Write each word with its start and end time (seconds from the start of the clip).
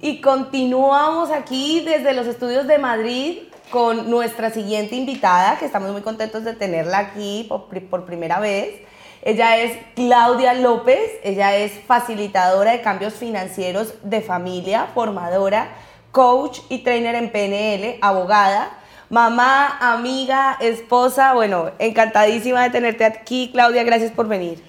Y 0.00 0.20
continuamos 0.20 1.32
aquí 1.32 1.82
desde 1.84 2.12
los 2.12 2.28
estudios 2.28 2.68
de 2.68 2.78
Madrid 2.78 3.38
con 3.70 4.08
nuestra 4.08 4.50
siguiente 4.50 4.94
invitada, 4.94 5.58
que 5.58 5.64
estamos 5.64 5.90
muy 5.90 6.02
contentos 6.02 6.44
de 6.44 6.52
tenerla 6.52 6.98
aquí 6.98 7.48
por, 7.48 8.04
primera 8.04 8.38
vez. 8.38 8.80
Ella 9.22 9.56
es 9.56 9.76
Claudia 9.96 10.54
López, 10.54 11.00
ella 11.24 11.56
es 11.56 11.72
facilitadora 11.84 12.70
de 12.70 12.80
cambios 12.80 13.14
financieros 13.14 13.94
de 14.04 14.20
familia, 14.20 14.86
formadora, 14.94 15.68
coach 16.12 16.60
y 16.68 16.78
trainer 16.78 17.16
en 17.16 17.32
PNL, 17.32 17.98
abogada, 18.00 18.70
mamá, 19.10 19.78
amiga, 19.80 20.58
esposa. 20.60 21.34
Bueno, 21.34 21.72
encantadísima 21.80 22.62
de 22.62 22.70
tenerte 22.70 23.04
aquí, 23.04 23.50
Claudia, 23.52 23.82
gracias 23.82 24.12
por 24.12 24.28
venir. 24.28 24.67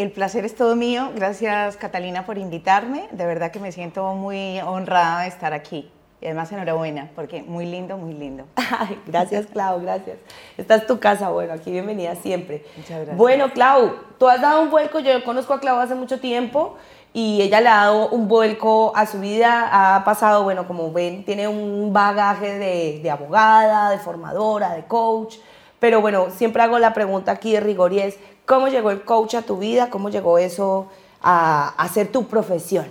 El 0.00 0.12
placer 0.12 0.46
es 0.46 0.54
todo 0.54 0.76
mío. 0.76 1.10
Gracias, 1.14 1.76
Catalina, 1.76 2.24
por 2.24 2.38
invitarme. 2.38 3.06
De 3.10 3.26
verdad 3.26 3.50
que 3.50 3.60
me 3.60 3.70
siento 3.70 4.14
muy 4.14 4.58
honrada 4.60 5.20
de 5.20 5.28
estar 5.28 5.52
aquí. 5.52 5.90
Y 6.22 6.24
además 6.24 6.50
enhorabuena, 6.52 7.10
porque 7.14 7.42
muy 7.42 7.66
lindo, 7.66 7.98
muy 7.98 8.14
lindo. 8.14 8.46
Ay, 8.56 8.98
gracias, 9.06 9.44
Clau, 9.48 9.78
gracias. 9.82 10.16
Esta 10.56 10.76
es 10.76 10.86
tu 10.86 10.98
casa, 11.00 11.28
bueno, 11.28 11.52
aquí 11.52 11.70
bienvenida 11.70 12.14
siempre. 12.14 12.64
Muchas 12.78 12.96
gracias. 12.96 13.16
Bueno, 13.18 13.50
Clau, 13.52 13.92
tú 14.18 14.26
has 14.26 14.40
dado 14.40 14.62
un 14.62 14.70
vuelco, 14.70 15.00
yo 15.00 15.22
conozco 15.22 15.52
a 15.52 15.60
Clau 15.60 15.78
hace 15.78 15.94
mucho 15.94 16.18
tiempo 16.18 16.78
y 17.12 17.42
ella 17.42 17.60
le 17.60 17.68
ha 17.68 17.76
dado 17.76 18.08
un 18.08 18.26
vuelco 18.26 18.96
a 18.96 19.04
su 19.04 19.20
vida, 19.20 19.68
ha 19.70 20.02
pasado, 20.04 20.44
bueno, 20.44 20.66
como 20.66 20.92
ven, 20.92 21.26
tiene 21.26 21.46
un 21.46 21.92
bagaje 21.92 22.58
de, 22.58 23.00
de 23.02 23.10
abogada, 23.10 23.90
de 23.90 23.98
formadora, 23.98 24.72
de 24.72 24.86
coach, 24.86 25.36
pero 25.78 26.00
bueno, 26.00 26.28
siempre 26.30 26.62
hago 26.62 26.78
la 26.78 26.94
pregunta 26.94 27.32
aquí 27.32 27.52
de 27.52 27.60
rigor 27.60 27.92
y 27.92 28.00
es, 28.00 28.18
¿cómo 28.46 28.68
llegó 28.68 28.90
el 28.90 29.02
coach 29.02 29.34
a 29.34 29.42
tu 29.42 29.58
vida? 29.58 29.90
¿Cómo 29.90 30.10
llegó 30.10 30.38
eso 30.38 30.88
a, 31.22 31.74
a 31.76 31.88
ser 31.88 32.08
tu 32.08 32.26
profesión? 32.26 32.86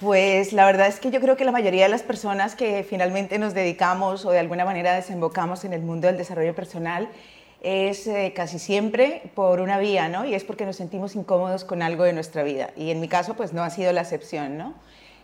Pues 0.00 0.52
la 0.52 0.64
verdad 0.64 0.86
es 0.86 1.00
que 1.00 1.10
yo 1.10 1.20
creo 1.20 1.36
que 1.36 1.44
la 1.44 1.50
mayoría 1.52 1.84
de 1.84 1.88
las 1.88 2.02
personas 2.02 2.54
que 2.54 2.84
finalmente 2.84 3.38
nos 3.38 3.52
dedicamos 3.52 4.24
o 4.24 4.30
de 4.30 4.38
alguna 4.38 4.64
manera 4.64 4.94
desembocamos 4.94 5.64
en 5.64 5.72
el 5.72 5.82
mundo 5.82 6.06
del 6.06 6.16
desarrollo 6.16 6.54
personal 6.54 7.08
es 7.60 8.06
eh, 8.06 8.32
casi 8.34 8.58
siempre 8.58 9.30
por 9.34 9.60
una 9.60 9.78
vía, 9.78 10.08
¿no? 10.08 10.24
Y 10.24 10.34
es 10.34 10.44
porque 10.44 10.64
nos 10.64 10.76
sentimos 10.76 11.16
incómodos 11.16 11.64
con 11.64 11.82
algo 11.82 12.04
de 12.04 12.12
nuestra 12.12 12.42
vida. 12.42 12.70
Y 12.76 12.90
en 12.90 13.00
mi 13.00 13.08
caso, 13.08 13.34
pues 13.34 13.52
no 13.52 13.62
ha 13.62 13.70
sido 13.70 13.92
la 13.92 14.02
excepción, 14.02 14.56
¿no? 14.56 14.74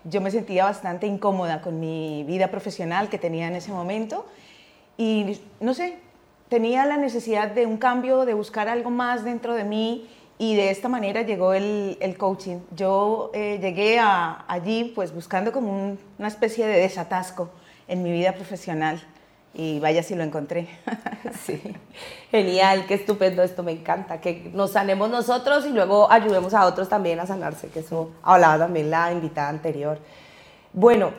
Yo 0.05 0.21
me 0.21 0.31
sentía 0.31 0.65
bastante 0.65 1.07
incómoda 1.07 1.63
con 1.63 1.81
mi 1.81 2.25
vida 2.25 2.49
profesional 2.49 3.09
que 3.09 3.19
tenía 3.19 3.47
en 3.47 3.57
ese 3.57 3.71
momento 3.71 4.27
y, 4.99 5.41
no 5.61 5.75
sé, 5.75 5.97
tenía 6.49 6.87
la 6.87 6.97
necesidad 6.97 7.51
de 7.51 7.67
un 7.67 7.77
cambio, 7.77 8.25
de 8.25 8.35
buscar 8.35 8.69
algo 8.69 8.91
más 8.91 9.25
dentro 9.25 9.55
de 9.55 9.65
mí 9.65 10.09
y 10.39 10.57
de 10.57 10.71
esta 10.71 10.89
manera 10.89 11.23
llegó 11.23 11.55
el, 11.55 11.97
el 12.01 12.17
coaching. 12.17 12.59
Yo 12.75 13.31
eh, 13.35 13.59
llegué 13.61 13.99
a, 13.99 14.45
allí 14.49 14.93
pues 14.95 15.15
buscando 15.15 15.53
como 15.53 15.73
un, 15.73 15.99
una 16.19 16.29
especie 16.29 16.67
de 16.67 16.79
desatasco 16.81 17.51
en 17.89 18.03
mi 18.03 18.13
vida 18.13 18.33
profesional 18.33 19.03
y 19.55 19.79
vaya 19.79 20.03
si 20.03 20.15
lo 20.15 20.25
encontré. 20.25 20.69
sí, 21.45 21.63
genial, 22.31 22.87
qué 22.87 22.95
estupendo 22.95 23.43
esto, 23.43 23.63
me 23.63 23.73
encanta, 23.73 24.21
que 24.21 24.51
nos 24.53 24.73
sanemos 24.73 25.09
nosotros 25.09 25.65
y 25.67 25.71
luego 25.71 26.11
ayudemos 26.11 26.55
a 26.55 26.67
otros 26.67 26.89
también 26.89 27.21
a 27.21 27.27
sanarse, 27.27 27.69
que 27.69 27.81
eso 27.81 28.11
hablaba 28.23 28.59
también 28.59 28.91
la 28.91 29.13
invitada 29.13 29.49
anterior. 29.49 29.99
Bueno, 30.73 31.13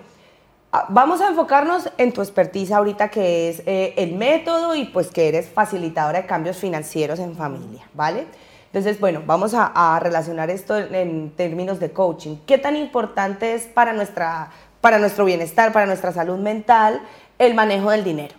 vamos 0.89 1.21
a 1.21 1.27
enfocarnos 1.27 1.89
en 1.97 2.11
tu 2.11 2.21
expertise 2.21 2.71
ahorita 2.71 3.09
que 3.09 3.49
es 3.49 3.63
eh, 3.65 3.93
el 3.97 4.13
método 4.13 4.75
y 4.75 4.85
pues 4.85 5.07
que 5.09 5.27
eres 5.27 5.49
facilitadora 5.49 6.21
de 6.21 6.27
cambios 6.27 6.57
financieros 6.57 7.19
en 7.19 7.35
familia, 7.35 7.87
¿vale? 7.93 8.27
Entonces, 8.67 8.99
bueno, 8.99 9.23
vamos 9.25 9.53
a, 9.53 9.71
a, 9.73 9.99
relacionar 9.99 10.49
esto 10.49 10.77
en 10.77 11.31
términos 11.31 11.79
de 11.79 11.91
coaching. 11.91 12.35
¿Qué 12.45 12.57
tan 12.57 12.75
importante 12.75 13.53
es 13.53 13.63
para, 13.63 13.93
nuestra, 13.93 14.51
para 14.81 14.99
nuestro 14.99 15.23
bienestar, 15.23 15.71
para 15.71 15.85
nuestra 15.85 16.11
salud 16.11 16.37
mental, 16.37 17.01
el 17.39 17.53
manejo 17.53 17.91
del 17.91 18.03
dinero? 18.03 18.35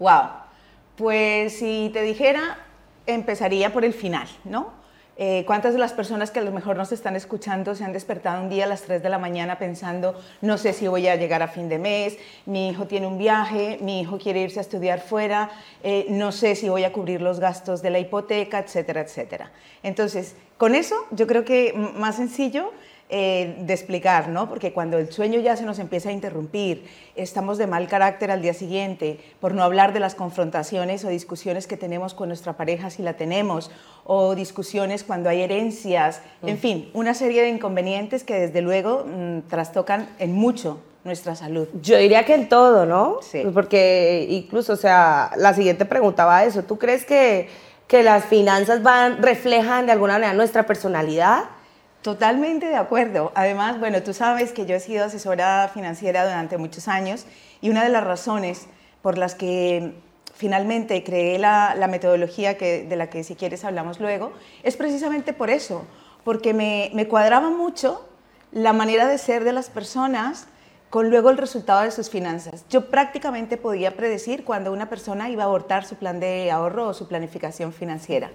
Wow, 0.00 0.30
pues 0.96 1.58
si 1.58 1.90
te 1.92 2.02
dijera, 2.02 2.58
empezaría 3.06 3.72
por 3.72 3.84
el 3.84 3.92
final, 3.92 4.26
¿no? 4.44 4.81
Eh, 5.18 5.44
¿Cuántas 5.46 5.74
de 5.74 5.78
las 5.78 5.92
personas 5.92 6.30
que 6.30 6.38
a 6.38 6.42
lo 6.42 6.52
mejor 6.52 6.76
nos 6.76 6.90
están 6.90 7.16
escuchando 7.16 7.74
se 7.74 7.84
han 7.84 7.92
despertado 7.92 8.42
un 8.42 8.48
día 8.48 8.64
a 8.64 8.66
las 8.66 8.82
3 8.82 9.02
de 9.02 9.08
la 9.10 9.18
mañana 9.18 9.58
pensando, 9.58 10.18
no 10.40 10.56
sé 10.56 10.72
si 10.72 10.88
voy 10.88 11.06
a 11.06 11.16
llegar 11.16 11.42
a 11.42 11.48
fin 11.48 11.68
de 11.68 11.78
mes, 11.78 12.16
mi 12.46 12.70
hijo 12.70 12.86
tiene 12.86 13.06
un 13.06 13.18
viaje, 13.18 13.78
mi 13.82 14.00
hijo 14.00 14.16
quiere 14.16 14.40
irse 14.40 14.58
a 14.58 14.62
estudiar 14.62 15.00
fuera, 15.00 15.50
eh, 15.82 16.06
no 16.08 16.32
sé 16.32 16.54
si 16.54 16.70
voy 16.70 16.84
a 16.84 16.92
cubrir 16.92 17.20
los 17.20 17.40
gastos 17.40 17.82
de 17.82 17.90
la 17.90 17.98
hipoteca, 17.98 18.58
etcétera, 18.58 19.02
etcétera? 19.02 19.52
Entonces, 19.82 20.34
con 20.56 20.74
eso 20.74 20.96
yo 21.10 21.26
creo 21.26 21.44
que 21.44 21.74
más 21.74 22.16
sencillo 22.16 22.72
eh, 23.14 23.56
de 23.58 23.74
explicar, 23.74 24.30
¿no? 24.30 24.48
Porque 24.48 24.72
cuando 24.72 24.96
el 24.96 25.12
sueño 25.12 25.38
ya 25.38 25.54
se 25.54 25.64
nos 25.64 25.78
empieza 25.78 26.08
a 26.08 26.12
interrumpir, 26.12 26.86
estamos 27.14 27.58
de 27.58 27.66
mal 27.66 27.86
carácter 27.86 28.30
al 28.30 28.40
día 28.40 28.54
siguiente, 28.54 29.20
por 29.38 29.52
no 29.52 29.62
hablar 29.62 29.92
de 29.92 30.00
las 30.00 30.14
confrontaciones 30.14 31.04
o 31.04 31.08
discusiones 31.08 31.66
que 31.66 31.76
tenemos 31.76 32.14
con 32.14 32.28
nuestra 32.28 32.54
pareja 32.54 32.88
si 32.88 33.02
la 33.02 33.12
tenemos, 33.12 33.70
o 34.04 34.34
discusiones 34.34 35.04
cuando 35.04 35.28
hay 35.28 35.42
herencias, 35.42 36.22
mm. 36.40 36.48
en 36.48 36.56
fin, 36.56 36.90
una 36.94 37.12
serie 37.12 37.42
de 37.42 37.50
inconvenientes 37.50 38.24
que 38.24 38.32
desde 38.32 38.62
luego 38.62 39.04
mmm, 39.06 39.40
trastocan 39.40 40.08
en 40.18 40.32
mucho 40.32 40.80
nuestra 41.04 41.36
salud. 41.36 41.68
Yo 41.82 41.98
diría 41.98 42.24
que 42.24 42.32
en 42.32 42.48
todo, 42.48 42.86
¿no? 42.86 43.18
Sí. 43.20 43.42
Porque 43.52 44.26
incluso, 44.30 44.72
o 44.72 44.76
sea, 44.76 45.32
la 45.36 45.52
siguiente 45.52 45.84
pregunta 45.84 46.24
va 46.24 46.38
a 46.38 46.44
eso. 46.46 46.62
¿Tú 46.62 46.78
crees 46.78 47.04
que, 47.04 47.50
que 47.88 48.02
las 48.02 48.24
finanzas 48.24 48.82
van, 48.82 49.20
reflejan 49.22 49.84
de 49.84 49.92
alguna 49.92 50.14
manera 50.14 50.32
nuestra 50.32 50.64
personalidad? 50.64 51.44
Totalmente 52.02 52.66
de 52.66 52.76
acuerdo. 52.76 53.30
Además, 53.34 53.78
bueno, 53.78 54.02
tú 54.02 54.12
sabes 54.12 54.52
que 54.52 54.66
yo 54.66 54.74
he 54.74 54.80
sido 54.80 55.04
asesora 55.04 55.70
financiera 55.72 56.24
durante 56.24 56.58
muchos 56.58 56.88
años 56.88 57.26
y 57.60 57.70
una 57.70 57.84
de 57.84 57.90
las 57.90 58.02
razones 58.02 58.66
por 59.02 59.18
las 59.18 59.36
que 59.36 59.94
finalmente 60.34 61.04
creé 61.04 61.38
la, 61.38 61.76
metodología 61.88 62.54
de 62.54 62.94
la 62.96 63.08
que 63.08 63.22
si 63.22 63.36
quieres 63.36 63.64
hablamos 63.64 64.00
luego 64.00 64.32
es 64.64 64.76
precisamente 64.76 65.32
por 65.32 65.50
eso, 65.50 65.84
porque 66.24 66.52
me, 66.52 66.90
me 66.94 67.06
cuadraba 67.06 67.50
mucho 67.50 68.08
la 68.50 68.72
manera 68.72 69.06
de 69.06 69.18
ser 69.18 69.44
de 69.44 69.52
las 69.52 69.70
personas 69.70 70.48
con 70.90 71.08
luego 71.08 71.30
el 71.30 71.38
resultado 71.38 71.82
de 71.82 71.90
sus 71.90 72.10
finanzas. 72.10 72.66
Yo 72.68 72.90
prácticamente 72.90 73.56
podía 73.56 73.96
predecir 73.96 74.44
cuando 74.44 74.72
una 74.72 74.90
persona 74.90 75.30
iba 75.30 75.44
a 75.44 75.46
abortar 75.46 75.86
su 75.86 75.94
plan 75.96 76.20
de 76.20 76.50
ahorro 76.50 76.88
o 76.88 76.94
su 76.94 77.08
planificación 77.08 77.72
financiera. 77.72 78.30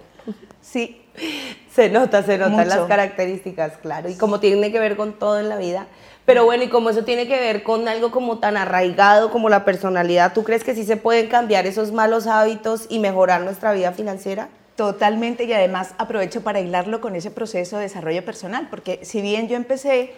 Sí. 0.60 1.02
Se 1.74 1.90
nota, 1.90 2.24
se 2.24 2.38
notan 2.38 2.68
las 2.68 2.88
características, 2.88 3.76
claro. 3.76 4.08
Y 4.08 4.16
como 4.16 4.40
tiene 4.40 4.72
que 4.72 4.80
ver 4.80 4.96
con 4.96 5.12
todo 5.12 5.38
en 5.38 5.48
la 5.48 5.58
vida. 5.58 5.86
Pero 6.24 6.44
bueno, 6.44 6.64
y 6.64 6.68
como 6.68 6.90
eso 6.90 7.04
tiene 7.04 7.28
que 7.28 7.38
ver 7.38 7.62
con 7.62 7.86
algo 7.86 8.10
como 8.10 8.38
tan 8.38 8.56
arraigado 8.56 9.30
como 9.30 9.48
la 9.48 9.64
personalidad, 9.64 10.32
¿tú 10.32 10.42
crees 10.42 10.64
que 10.64 10.74
sí 10.74 10.84
se 10.84 10.96
pueden 10.96 11.28
cambiar 11.28 11.66
esos 11.66 11.92
malos 11.92 12.26
hábitos 12.26 12.86
y 12.88 12.98
mejorar 12.98 13.42
nuestra 13.42 13.72
vida 13.72 13.92
financiera? 13.92 14.48
Totalmente, 14.74 15.44
y 15.44 15.52
además 15.52 15.94
aprovecho 15.98 16.42
para 16.42 16.60
hilarlo 16.60 17.00
con 17.00 17.16
ese 17.16 17.30
proceso 17.30 17.76
de 17.76 17.84
desarrollo 17.84 18.24
personal, 18.24 18.66
porque 18.70 19.00
si 19.04 19.22
bien 19.22 19.48
yo 19.48 19.56
empecé 19.56 20.12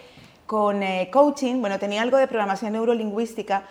con 0.47 0.83
eh, 0.83 1.09
coaching, 1.13 1.61
bueno, 1.61 1.79
tenía 1.79 2.01
algo 2.01 2.17
de 2.17 2.27
programación 2.27 2.73
neurolingüística, 2.73 3.63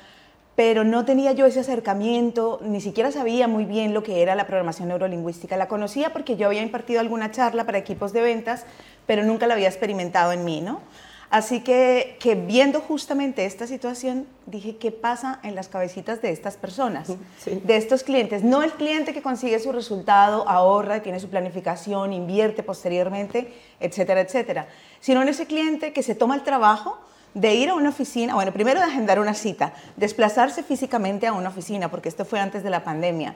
pero 0.60 0.84
no 0.84 1.06
tenía 1.06 1.32
yo 1.32 1.46
ese 1.46 1.60
acercamiento, 1.60 2.60
ni 2.62 2.82
siquiera 2.82 3.10
sabía 3.10 3.48
muy 3.48 3.64
bien 3.64 3.94
lo 3.94 4.02
que 4.02 4.20
era 4.20 4.34
la 4.34 4.46
programación 4.46 4.88
neurolingüística. 4.88 5.56
La 5.56 5.68
conocía 5.68 6.12
porque 6.12 6.36
yo 6.36 6.48
había 6.48 6.60
impartido 6.60 7.00
alguna 7.00 7.30
charla 7.30 7.64
para 7.64 7.78
equipos 7.78 8.12
de 8.12 8.20
ventas, 8.20 8.66
pero 9.06 9.24
nunca 9.24 9.46
la 9.46 9.54
había 9.54 9.68
experimentado 9.68 10.32
en 10.32 10.44
mí, 10.44 10.60
¿no? 10.60 10.82
Así 11.30 11.60
que, 11.60 12.18
que 12.20 12.34
viendo 12.34 12.82
justamente 12.82 13.46
esta 13.46 13.66
situación, 13.66 14.26
dije, 14.44 14.76
¿qué 14.76 14.92
pasa 14.92 15.40
en 15.44 15.54
las 15.54 15.68
cabecitas 15.68 16.20
de 16.20 16.30
estas 16.30 16.58
personas, 16.58 17.08
Sí. 17.38 17.58
de 17.64 17.76
estos 17.78 18.02
clientes? 18.02 18.44
No 18.44 18.62
el 18.62 18.72
cliente 18.72 19.14
que 19.14 19.22
consigue 19.22 19.58
su 19.60 19.72
resultado, 19.72 20.46
ahorra, 20.46 21.00
tiene 21.00 21.20
su 21.20 21.30
planificación, 21.30 22.12
invierte 22.12 22.62
posteriormente, 22.62 23.50
etcétera, 23.80 24.20
etcétera, 24.20 24.68
sino 25.00 25.22
en 25.22 25.28
ese 25.28 25.46
cliente 25.46 25.94
que 25.94 26.02
se 26.02 26.14
toma 26.14 26.34
el 26.34 26.42
trabajo 26.42 26.98
de 27.34 27.54
ir 27.54 27.68
a 27.68 27.74
una 27.74 27.90
oficina, 27.90 28.34
bueno, 28.34 28.52
primero 28.52 28.80
de 28.80 28.86
agendar 28.86 29.20
una 29.20 29.34
cita, 29.34 29.72
desplazarse 29.96 30.62
físicamente 30.62 31.26
a 31.26 31.32
una 31.32 31.48
oficina, 31.48 31.90
porque 31.90 32.08
esto 32.08 32.24
fue 32.24 32.40
antes 32.40 32.62
de 32.62 32.70
la 32.70 32.82
pandemia, 32.82 33.34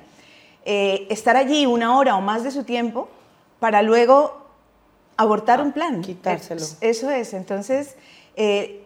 eh, 0.65 1.07
estar 1.11 1.37
allí 1.37 1.67
una 1.67 1.97
hora 1.97 2.17
o 2.17 2.21
más 2.21 2.43
de 2.43 2.51
su 2.51 2.65
tiempo 2.65 3.09
para 3.61 3.83
luego 3.83 4.43
abortar 5.17 5.61
un 5.61 5.73
plan. 5.73 6.01
Quitárselo. 6.03 6.63
Eso 6.81 7.11
es, 7.11 7.35
entonces 7.35 7.97
eh, 8.35 8.83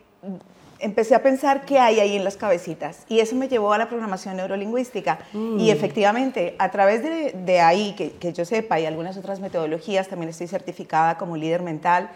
empecé 0.81 1.15
a 1.15 1.23
pensar 1.23 1.65
qué 1.65 1.79
hay 1.79 2.01
ahí 2.01 2.17
en 2.17 2.25
las 2.25 2.37
cabecitas 2.37 3.05
y 3.09 3.21
eso 3.21 3.35
me 3.35 3.49
llevó 3.49 3.73
a 3.73 3.79
la 3.79 3.89
programación 3.89 4.37
neurolingüística 4.37 5.21
Mm. 5.33 5.59
y 5.59 5.71
efectivamente 5.71 6.55
a 6.59 6.71
través 6.71 7.03
de, 7.03 7.33
de 7.33 7.61
ahí, 7.61 7.95
que, 7.97 8.13
que 8.13 8.33
yo 8.33 8.45
sepa 8.45 8.79
y 8.79 8.87
algunas 8.87 9.17
otras 9.17 9.41
metodologías, 9.41 10.09
también 10.09 10.29
estoy 10.31 10.49
certificada 10.49 11.17
como 11.17 11.37
líder 11.37 11.63
mental, 11.63 12.11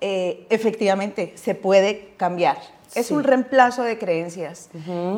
eh, 0.00 0.46
efectivamente 0.50 1.32
se 1.36 1.54
puede 1.54 2.10
cambiar. 2.16 2.58
Es 2.94 3.10
un 3.10 3.22
reemplazo 3.22 3.82
de 3.82 3.98
creencias, 3.98 4.70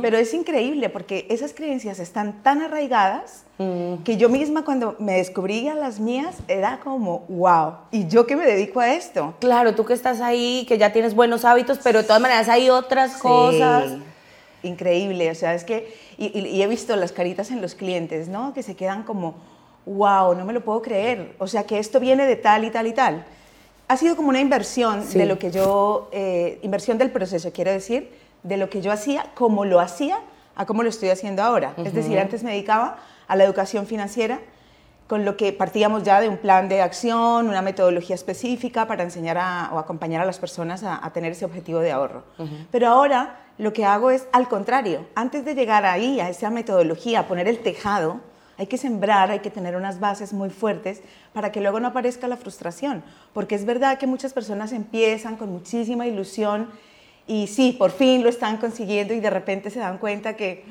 pero 0.03 0.19
es 0.19 0.35
increíble 0.35 0.89
porque 0.89 1.27
esas 1.31 1.55
creencias 1.55 2.01
están 2.01 2.43
tan 2.43 2.63
arraigadas 2.63 3.45
que 4.05 4.17
yo 4.17 4.29
misma 4.29 4.65
cuando 4.65 4.97
me 4.99 5.15
descubrí 5.15 5.69
a 5.69 5.75
las 5.75 6.01
mías 6.01 6.37
era 6.49 6.81
como, 6.81 7.21
wow, 7.29 7.75
¿y 7.93 8.09
yo 8.09 8.27
que 8.27 8.35
me 8.35 8.45
dedico 8.45 8.81
a 8.81 8.93
esto? 8.95 9.35
Claro, 9.39 9.75
tú 9.75 9.85
que 9.85 9.93
estás 9.93 10.21
ahí, 10.21 10.65
que 10.67 10.79
ya 10.79 10.93
tienes 10.93 11.15
buenos 11.15 11.45
hábitos, 11.45 11.79
pero 11.83 12.01
de 12.01 12.09
todas 12.09 12.21
maneras 12.21 12.49
hay 12.49 12.71
otras 12.71 13.19
cosas. 13.19 13.99
Increíble, 14.63 15.31
o 15.31 15.35
sea, 15.35 15.55
es 15.55 15.63
que, 15.65 15.95
y, 16.19 16.61
he 16.61 16.67
visto 16.67 16.97
las 16.97 17.13
caritas 17.13 17.51
en 17.51 17.63
los 17.63 17.75
clientes, 17.75 18.29
¿no? 18.29 18.53
Que 18.53 18.63
se 18.63 18.75
quedan 18.75 19.05
como, 19.05 19.37
wow, 19.87 20.35
no 20.35 20.45
me 20.45 20.53
lo 20.53 20.63
puedo 20.65 20.83
creer, 20.83 21.35
o 21.39 21.47
sea, 21.47 21.65
que 21.65 21.79
esto 21.79 22.01
viene 22.01 22.27
de 22.27 22.37
tal 22.37 22.65
y 22.65 22.71
tal 22.71 22.89
y 22.89 22.93
tal 22.93 23.25
ha 23.91 23.97
sido 23.97 24.15
como 24.15 24.29
una 24.29 24.39
inversión 24.39 25.05
de 25.13 25.27
lo 25.27 25.41
que 25.41 25.51
yo, 25.51 26.11
eh, 26.13 26.61
inversión 26.63 26.97
del 26.97 27.11
proceso, 27.11 27.51
quiero 27.53 27.73
decir, 27.73 28.09
de 28.45 28.57
lo 28.57 28.71
que 28.71 28.83
yo 28.83 28.93
hacía, 28.93 29.27
como 29.35 29.65
lo 29.65 29.81
hacía, 29.81 30.21
a 30.55 30.65
cómo 30.65 30.85
lo 30.85 30.89
estoy 30.89 31.09
haciendo 31.09 31.43
ahora. 31.43 31.75
Es 31.77 31.93
decir, 31.93 32.17
antes 32.21 32.45
me 32.45 32.53
dedicaba 32.53 32.99
a 33.27 33.35
la 33.35 33.43
educación 33.43 33.87
financiera, 33.87 34.39
con 35.09 35.25
lo 35.25 35.37
que 35.37 35.53
partíamos 35.53 36.05
ya 36.05 36.21
de 36.21 36.29
un 36.29 36.37
plan 36.37 36.69
de 36.69 36.83
acción, 36.83 37.49
una 37.49 37.63
metodología 37.63 38.15
específica 38.15 38.87
para 38.87 39.03
enseñar 39.03 39.37
o 39.73 39.79
acompañar 39.81 40.23
a 40.23 40.25
las 40.25 40.39
personas 40.39 40.85
a, 40.85 41.11
tener 41.13 41.33
ese 41.33 41.45
objetivo 41.45 41.81
de 41.81 41.91
ahorro. 41.91 42.23
Pero 42.71 42.87
ahora 42.87 43.41
lo 43.59 43.73
que 43.73 43.85
hago 43.85 44.13
es 44.13 44.29
al 44.31 44.47
contrario, 44.47 45.05
antes 45.17 45.45
de 45.45 45.57
llegar 45.57 45.85
ahí, 45.85 46.21
a 46.21 46.29
esa 46.29 46.49
metodología, 46.51 47.19
a 47.19 47.27
poner 47.27 47.49
el 47.49 47.59
tejado, 47.59 48.21
hay 48.61 48.67
que 48.67 48.77
sembrar, 48.77 49.31
hay 49.31 49.39
que 49.39 49.49
tener 49.49 49.75
unas 49.75 50.01
bases 50.01 50.35
muy 50.35 50.51
fuertes 50.51 51.01
para 51.33 51.51
que 51.51 51.63
luego 51.63 51.81
no 51.81 51.89
aparezca 51.89 52.29
la 52.29 52.37
frustración, 52.37 53.03
porque 53.33 53.55
es 53.55 53.65
verdad 53.65 53.97
que 53.97 54.07
muchas 54.07 54.35
personas 54.35 54.73
empiezan 54.73 55.37
con 55.37 55.51
muchísima 55.51 56.07
ilusión 56.07 56.69
y 57.27 57.47
sí, 57.47 57.73
por 57.73 57.91
fin 57.91 58.23
lo 58.23 58.29
están 58.29 58.59
consiguiendo 58.59 59.15
y 59.15 59.21
de 59.21 59.31
repente 59.31 59.71
se 59.71 59.79
dan 59.79 59.97
cuenta 59.97 60.37
que 60.37 60.63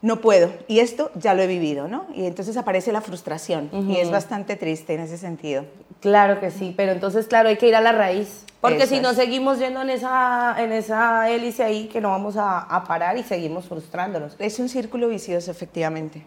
no 0.00 0.20
puedo. 0.20 0.52
Y 0.68 0.78
esto 0.78 1.10
ya 1.16 1.34
lo 1.34 1.42
he 1.42 1.48
vivido, 1.48 1.88
¿no? 1.88 2.06
Y 2.14 2.24
entonces 2.24 2.56
aparece 2.56 2.92
la 2.92 3.00
frustración 3.00 3.68
y 3.88 3.96
es 3.96 4.12
bastante 4.12 4.54
triste 4.54 4.94
en 4.94 5.00
ese 5.00 5.18
sentido. 5.18 5.64
Claro 5.98 6.38
que 6.38 6.52
sí, 6.52 6.72
pero 6.76 6.92
entonces, 6.92 7.26
claro, 7.26 7.48
hay 7.48 7.56
que 7.56 7.66
ir 7.66 7.74
a 7.74 7.80
la 7.80 7.90
raíz. 7.90 8.44
Porque 8.60 8.86
si 8.86 9.00
no 9.00 9.12
seguimos 9.12 9.58
yendo 9.58 9.82
en 9.82 9.90
esa, 9.90 10.54
en 10.58 10.70
esa 10.70 11.28
hélice 11.28 11.64
ahí, 11.64 11.88
que 11.88 12.00
no 12.00 12.10
vamos 12.10 12.36
a, 12.36 12.60
a 12.60 12.84
parar 12.84 13.18
y 13.18 13.24
seguimos 13.24 13.66
frustrándonos. 13.66 14.36
Es 14.38 14.60
un 14.60 14.68
círculo 14.68 15.08
vicioso, 15.08 15.50
efectivamente. 15.50 16.22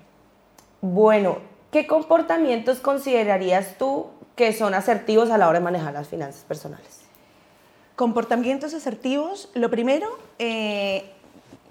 Bueno, 0.81 1.37
¿qué 1.71 1.85
comportamientos 1.85 2.79
considerarías 2.79 3.77
tú 3.77 4.07
que 4.35 4.51
son 4.51 4.73
asertivos 4.73 5.29
a 5.29 5.37
la 5.37 5.47
hora 5.47 5.59
de 5.59 5.63
manejar 5.63 5.93
las 5.93 6.07
finanzas 6.07 6.43
personales? 6.43 7.01
Comportamientos 7.95 8.73
asertivos, 8.73 9.49
lo 9.53 9.69
primero, 9.69 10.07
eh, 10.39 11.11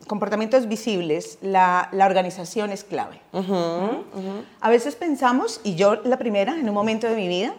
comportamientos 0.07 0.69
visibles, 0.69 1.39
la, 1.43 1.91
organización 1.93 2.71
es 2.71 2.85
clave. 2.85 3.21
A 4.61 4.71
veces 4.71 4.95
pensamos, 4.95 5.61
y 5.65 5.75
yo 5.75 5.97
la 6.05 6.17
primera, 6.19 6.55
en 6.55 6.69
un 6.69 6.75
momento 6.75 7.09
de 7.09 7.17
mi 7.17 7.27
vida, 7.27 7.55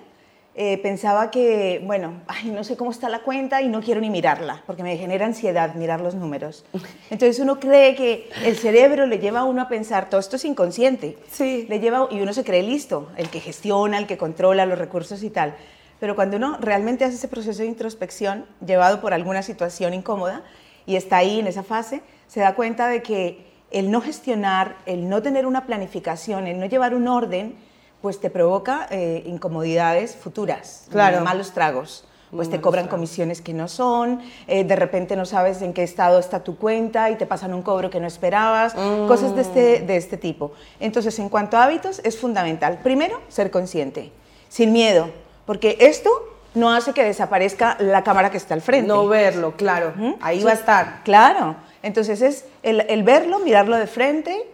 eh, 0.54 0.78
pensaba 0.80 1.32
que, 1.32 1.82
bueno, 1.86 2.22
ay, 2.28 2.50
no 2.50 2.66
sé 2.66 2.76
cómo 2.76 2.92
está 2.92 3.08
la 3.08 3.20
cuenta 3.20 3.62
y 3.62 3.70
no 3.70 3.82
quiero 3.82 4.02
ni 4.02 4.10
mirarla, 4.10 4.64
porque 4.68 4.84
me 4.84 4.98
genera 4.98 5.26
ansiedad 5.26 5.76
mirar 5.76 6.02
los 6.02 6.14
números. 6.14 6.66
Entonces 7.10 7.40
uno 7.40 7.60
cree 7.60 7.96
que 7.96 8.30
el 8.44 8.58
cerebro 8.58 9.06
le 9.06 9.20
lleva 9.20 9.40
a 9.40 9.44
uno 9.46 9.62
a 9.62 9.70
pensar, 9.70 10.10
todo 10.10 10.20
esto 10.20 10.36
es 10.36 10.44
inconsciente, 10.44 11.18
sí. 11.30 11.66
le 11.70 11.80
lleva, 11.80 12.10
y 12.12 12.20
uno 12.20 12.34
se 12.34 12.44
cree 12.44 12.64
listo, 12.64 13.10
el 13.16 13.30
que 13.30 13.40
gestiona, 13.40 13.98
el 13.98 14.08
que 14.08 14.18
controla 14.18 14.66
los 14.66 14.78
recursos 14.78 15.24
y 15.24 15.30
tal. 15.30 15.56
Pero 16.02 16.16
cuando 16.16 16.36
uno 16.36 16.58
realmente 16.60 17.06
hace 17.06 17.16
ese 17.16 17.28
proceso 17.30 17.62
de 17.62 17.68
introspección, 17.68 18.46
llevado 18.66 19.00
por 19.00 19.14
alguna 19.14 19.44
situación 19.44 19.94
incómoda, 19.94 20.44
y 20.86 20.96
está 20.98 21.18
ahí 21.18 21.40
en 21.40 21.48
esa 21.48 21.64
fase, 21.64 22.02
se 22.28 22.42
da 22.42 22.56
cuenta 22.56 22.88
de 22.88 23.02
que 23.02 23.46
el 23.72 23.90
no 23.90 24.02
gestionar, 24.02 24.76
el 24.86 25.08
no 25.08 25.22
tener 25.22 25.46
una 25.46 25.66
planificación, 25.66 26.48
el 26.48 26.60
no 26.60 26.66
llevar 26.66 26.94
un 26.94 27.08
orden, 27.08 27.56
pues 28.02 28.20
te 28.20 28.30
provoca 28.30 28.88
eh, 28.90 29.24
incomodidades 29.26 30.16
futuras, 30.16 30.86
claro. 30.90 31.22
malos 31.22 31.52
tragos. 31.52 32.06
Pues 32.34 32.50
te 32.50 32.62
cobran 32.62 32.88
comisiones 32.88 33.42
que 33.42 33.54
no 33.54 33.68
son, 33.68 34.22
eh, 34.48 34.64
de 34.64 34.76
repente 34.78 35.18
no 35.18 35.26
sabes 35.26 35.62
en 35.62 35.74
qué 35.74 35.84
estado 35.84 36.18
está 36.18 36.46
tu 36.46 36.56
cuenta 36.56 37.10
y 37.10 37.18
te 37.18 37.26
pasan 37.26 37.54
un 37.54 37.62
cobro 37.62 37.90
que 37.90 38.00
no 38.00 38.08
esperabas, 38.08 38.74
mm. 38.74 39.06
cosas 39.06 39.36
de 39.36 39.42
este, 39.42 39.80
de 39.82 39.98
este 39.98 40.16
tipo. 40.16 40.54
Entonces, 40.80 41.20
en 41.20 41.28
cuanto 41.28 41.58
a 41.58 41.66
hábitos, 41.66 42.00
es 42.06 42.18
fundamental. 42.18 42.80
Primero, 42.84 43.20
ser 43.28 43.52
consciente, 43.52 44.14
sin 44.48 44.72
miedo, 44.72 45.10
porque 45.46 45.76
esto 45.82 46.10
no 46.54 46.72
hace 46.72 46.94
que 46.94 47.04
desaparezca 47.04 47.76
la 47.82 48.02
cámara 48.02 48.32
que 48.32 48.38
está 48.38 48.54
al 48.54 48.62
frente. 48.62 48.88
No 48.88 49.08
verlo, 49.08 49.58
claro. 49.58 49.94
Ahí 50.22 50.42
va 50.42 50.52
a 50.52 50.54
estar. 50.54 51.04
Claro. 51.04 51.58
Entonces 51.84 52.22
es 52.22 52.46
el, 52.64 52.80
el 52.80 53.04
verlo, 53.04 53.40
mirarlo 53.40 53.76
de 53.76 53.88
frente, 53.88 54.48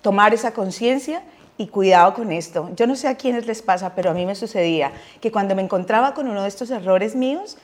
tomar 0.00 0.32
esa 0.32 0.52
conciencia 0.52 1.22
y 1.58 1.68
cuidado 1.68 2.14
con 2.14 2.32
esto. 2.32 2.70
Yo 2.76 2.86
no 2.86 2.96
sé 2.96 3.08
a 3.08 3.16
quiénes 3.16 3.46
les 3.46 3.62
pasa, 3.62 3.94
pero 3.94 4.10
a 4.10 4.14
mí 4.14 4.26
me 4.26 4.34
sucedía 4.34 4.92
que 5.20 5.32
cuando 5.32 5.54
me 5.54 5.62
encontraba 5.62 6.14
con 6.14 6.28
uno 6.28 6.42
de 6.42 6.48
estos 6.48 6.70
errores 6.70 7.14
míos, 7.14 7.56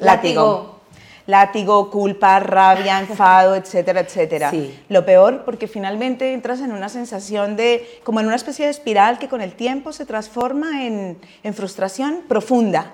látigo. 0.00 0.76
Látigo, 1.26 1.90
culpa, 1.90 2.40
rabia, 2.40 2.98
enfado, 3.06 3.54
etcétera, 3.54 4.00
etcétera. 4.00 4.50
Lo 4.88 5.04
peor 5.04 5.44
porque 5.44 5.68
finalmente 5.68 6.32
entras 6.32 6.60
en 6.60 6.72
una 6.72 6.88
sensación 6.88 7.54
de, 7.54 8.00
como 8.02 8.20
en 8.20 8.26
una 8.26 8.36
especie 8.36 8.64
de 8.64 8.70
espiral 8.70 9.18
que 9.18 9.28
con 9.28 9.42
el 9.42 9.52
tiempo 9.52 9.92
se 9.92 10.06
transforma 10.06 10.86
en, 10.86 11.18
frustración 11.52 12.22
profunda. 12.26 12.92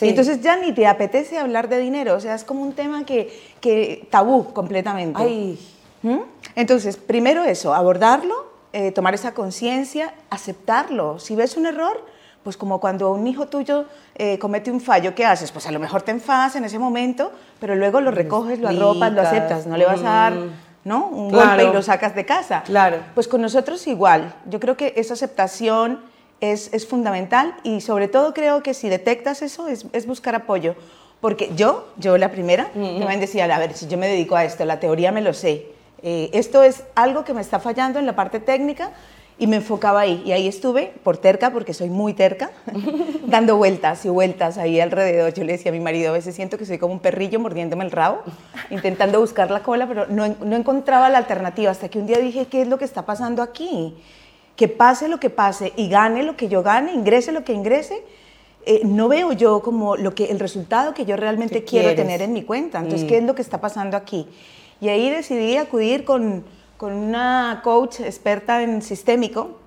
Y 0.00 0.08
entonces 0.08 0.40
ya 0.40 0.56
ni 0.56 0.72
te 0.72 0.86
apetece 0.86 1.38
hablar 1.38 1.68
de 1.68 1.78
dinero, 1.78 2.14
o 2.14 2.20
sea, 2.20 2.34
es 2.34 2.44
como 2.44 2.62
un 2.62 2.72
tema 2.72 3.04
que, 3.04 3.36
que 3.60 4.06
tabú 4.10 4.52
completamente. 4.52 5.20
Ay. 5.20 5.58
¿Mm? 6.02 6.20
Entonces, 6.54 6.96
primero 6.96 7.44
eso, 7.44 7.74
abordarlo, 7.74 8.51
eh, 8.72 8.92
tomar 8.92 9.14
esa 9.14 9.34
conciencia, 9.34 10.14
aceptarlo. 10.30 11.18
Si 11.18 11.36
ves 11.36 11.56
un 11.56 11.66
error, 11.66 12.04
pues 12.42 12.56
como 12.56 12.80
cuando 12.80 13.12
un 13.12 13.26
hijo 13.26 13.46
tuyo 13.46 13.84
eh, 14.14 14.38
comete 14.38 14.70
un 14.70 14.80
fallo, 14.80 15.14
¿qué 15.14 15.24
haces? 15.24 15.52
Pues 15.52 15.66
a 15.66 15.72
lo 15.72 15.78
mejor 15.78 16.02
te 16.02 16.10
enfadas 16.10 16.56
en 16.56 16.64
ese 16.64 16.78
momento, 16.78 17.32
pero 17.60 17.74
luego 17.74 18.00
lo 18.00 18.10
recoges, 18.10 18.58
lo 18.58 18.68
arropas, 18.68 19.12
lo 19.12 19.22
aceptas, 19.22 19.66
no 19.66 19.76
le 19.76 19.84
vas 19.84 20.00
a 20.00 20.04
dar 20.04 20.34
mm. 20.34 20.50
¿no? 20.84 21.06
un 21.06 21.30
golpe 21.30 21.64
y 21.64 21.72
lo 21.72 21.82
sacas 21.82 22.14
de 22.14 22.24
casa. 22.24 22.62
Claro. 22.64 22.98
Pues 23.14 23.28
con 23.28 23.40
nosotros 23.40 23.86
igual. 23.86 24.34
Yo 24.46 24.58
creo 24.58 24.76
que 24.76 24.94
esa 24.96 25.14
aceptación 25.14 26.00
es, 26.40 26.72
es 26.72 26.86
fundamental 26.86 27.54
y 27.62 27.80
sobre 27.80 28.08
todo 28.08 28.34
creo 28.34 28.62
que 28.62 28.74
si 28.74 28.88
detectas 28.88 29.42
eso 29.42 29.68
es, 29.68 29.86
es 29.92 30.06
buscar 30.06 30.34
apoyo. 30.34 30.74
Porque 31.20 31.52
yo, 31.54 31.86
yo 31.98 32.18
la 32.18 32.32
primera, 32.32 32.68
me 32.74 33.16
decía, 33.16 33.44
a 33.44 33.58
ver, 33.60 33.74
si 33.74 33.86
yo 33.86 33.96
me 33.96 34.08
dedico 34.08 34.34
a 34.34 34.44
esto, 34.44 34.64
la 34.64 34.80
teoría 34.80 35.12
me 35.12 35.20
lo 35.20 35.32
sé, 35.32 35.66
eh, 36.02 36.30
esto 36.32 36.62
es 36.62 36.82
algo 36.94 37.24
que 37.24 37.34
me 37.34 37.40
está 37.40 37.60
fallando 37.60 37.98
en 37.98 38.06
la 38.06 38.16
parte 38.16 38.40
técnica 38.40 38.90
y 39.38 39.46
me 39.46 39.56
enfocaba 39.56 40.00
ahí. 40.00 40.22
Y 40.24 40.32
ahí 40.32 40.46
estuve, 40.46 40.92
por 41.02 41.16
terca, 41.16 41.52
porque 41.52 41.74
soy 41.74 41.90
muy 41.90 42.12
terca, 42.12 42.50
dando 43.26 43.56
vueltas 43.56 44.04
y 44.04 44.08
vueltas 44.08 44.58
ahí 44.58 44.80
alrededor. 44.80 45.32
Yo 45.32 45.44
le 45.44 45.52
decía 45.52 45.70
a 45.70 45.74
mi 45.74 45.80
marido, 45.80 46.10
a 46.10 46.12
veces 46.12 46.34
siento 46.34 46.58
que 46.58 46.66
soy 46.66 46.78
como 46.78 46.92
un 46.92 47.00
perrillo 47.00 47.40
mordiéndome 47.40 47.84
el 47.84 47.90
rabo, 47.90 48.22
intentando 48.70 49.20
buscar 49.20 49.50
la 49.50 49.62
cola, 49.62 49.86
pero 49.86 50.06
no, 50.06 50.28
no 50.28 50.56
encontraba 50.56 51.08
la 51.08 51.18
alternativa. 51.18 51.70
Hasta 51.70 51.88
que 51.88 51.98
un 51.98 52.06
día 52.06 52.18
dije, 52.18 52.46
¿qué 52.46 52.62
es 52.62 52.68
lo 52.68 52.78
que 52.78 52.84
está 52.84 53.06
pasando 53.06 53.42
aquí? 53.42 53.96
Que 54.56 54.68
pase 54.68 55.08
lo 55.08 55.18
que 55.18 55.30
pase 55.30 55.72
y 55.76 55.88
gane 55.88 56.22
lo 56.22 56.36
que 56.36 56.48
yo 56.48 56.62
gane, 56.62 56.92
ingrese 56.92 57.32
lo 57.32 57.42
que 57.42 57.52
ingrese. 57.52 58.04
Eh, 58.64 58.82
no 58.84 59.08
veo 59.08 59.32
yo 59.32 59.60
como 59.60 59.96
lo 59.96 60.14
que, 60.14 60.26
el 60.26 60.38
resultado 60.38 60.94
que 60.94 61.04
yo 61.04 61.16
realmente 61.16 61.64
quiero 61.64 61.94
tener 61.96 62.22
en 62.22 62.32
mi 62.32 62.42
cuenta. 62.42 62.78
Entonces, 62.78 63.08
¿qué 63.08 63.18
es 63.18 63.24
lo 63.24 63.34
que 63.34 63.42
está 63.42 63.60
pasando 63.60 63.96
aquí? 63.96 64.28
Y 64.82 64.88
ahí 64.88 65.10
decidí 65.10 65.56
acudir 65.58 66.04
con, 66.04 66.44
con 66.76 66.92
una 66.92 67.60
coach 67.62 68.00
experta 68.00 68.64
en 68.64 68.82
sistémico. 68.82 69.60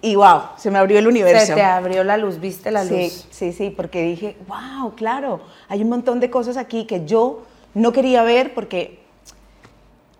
Y 0.00 0.14
wow, 0.14 0.42
se 0.56 0.70
me 0.70 0.78
abrió 0.78 1.00
el 1.00 1.08
universo. 1.08 1.44
Se 1.44 1.54
te 1.54 1.62
abrió 1.62 2.04
la 2.04 2.16
luz, 2.16 2.38
viste 2.38 2.70
la 2.70 2.84
luz. 2.84 2.90
Sí, 2.92 3.26
sí, 3.32 3.52
sí, 3.52 3.70
porque 3.70 4.00
dije, 4.04 4.36
wow, 4.46 4.94
claro, 4.94 5.40
hay 5.68 5.82
un 5.82 5.88
montón 5.88 6.20
de 6.20 6.30
cosas 6.30 6.56
aquí 6.56 6.84
que 6.84 7.04
yo 7.04 7.42
no 7.74 7.92
quería 7.92 8.22
ver 8.22 8.54
porque, 8.54 9.00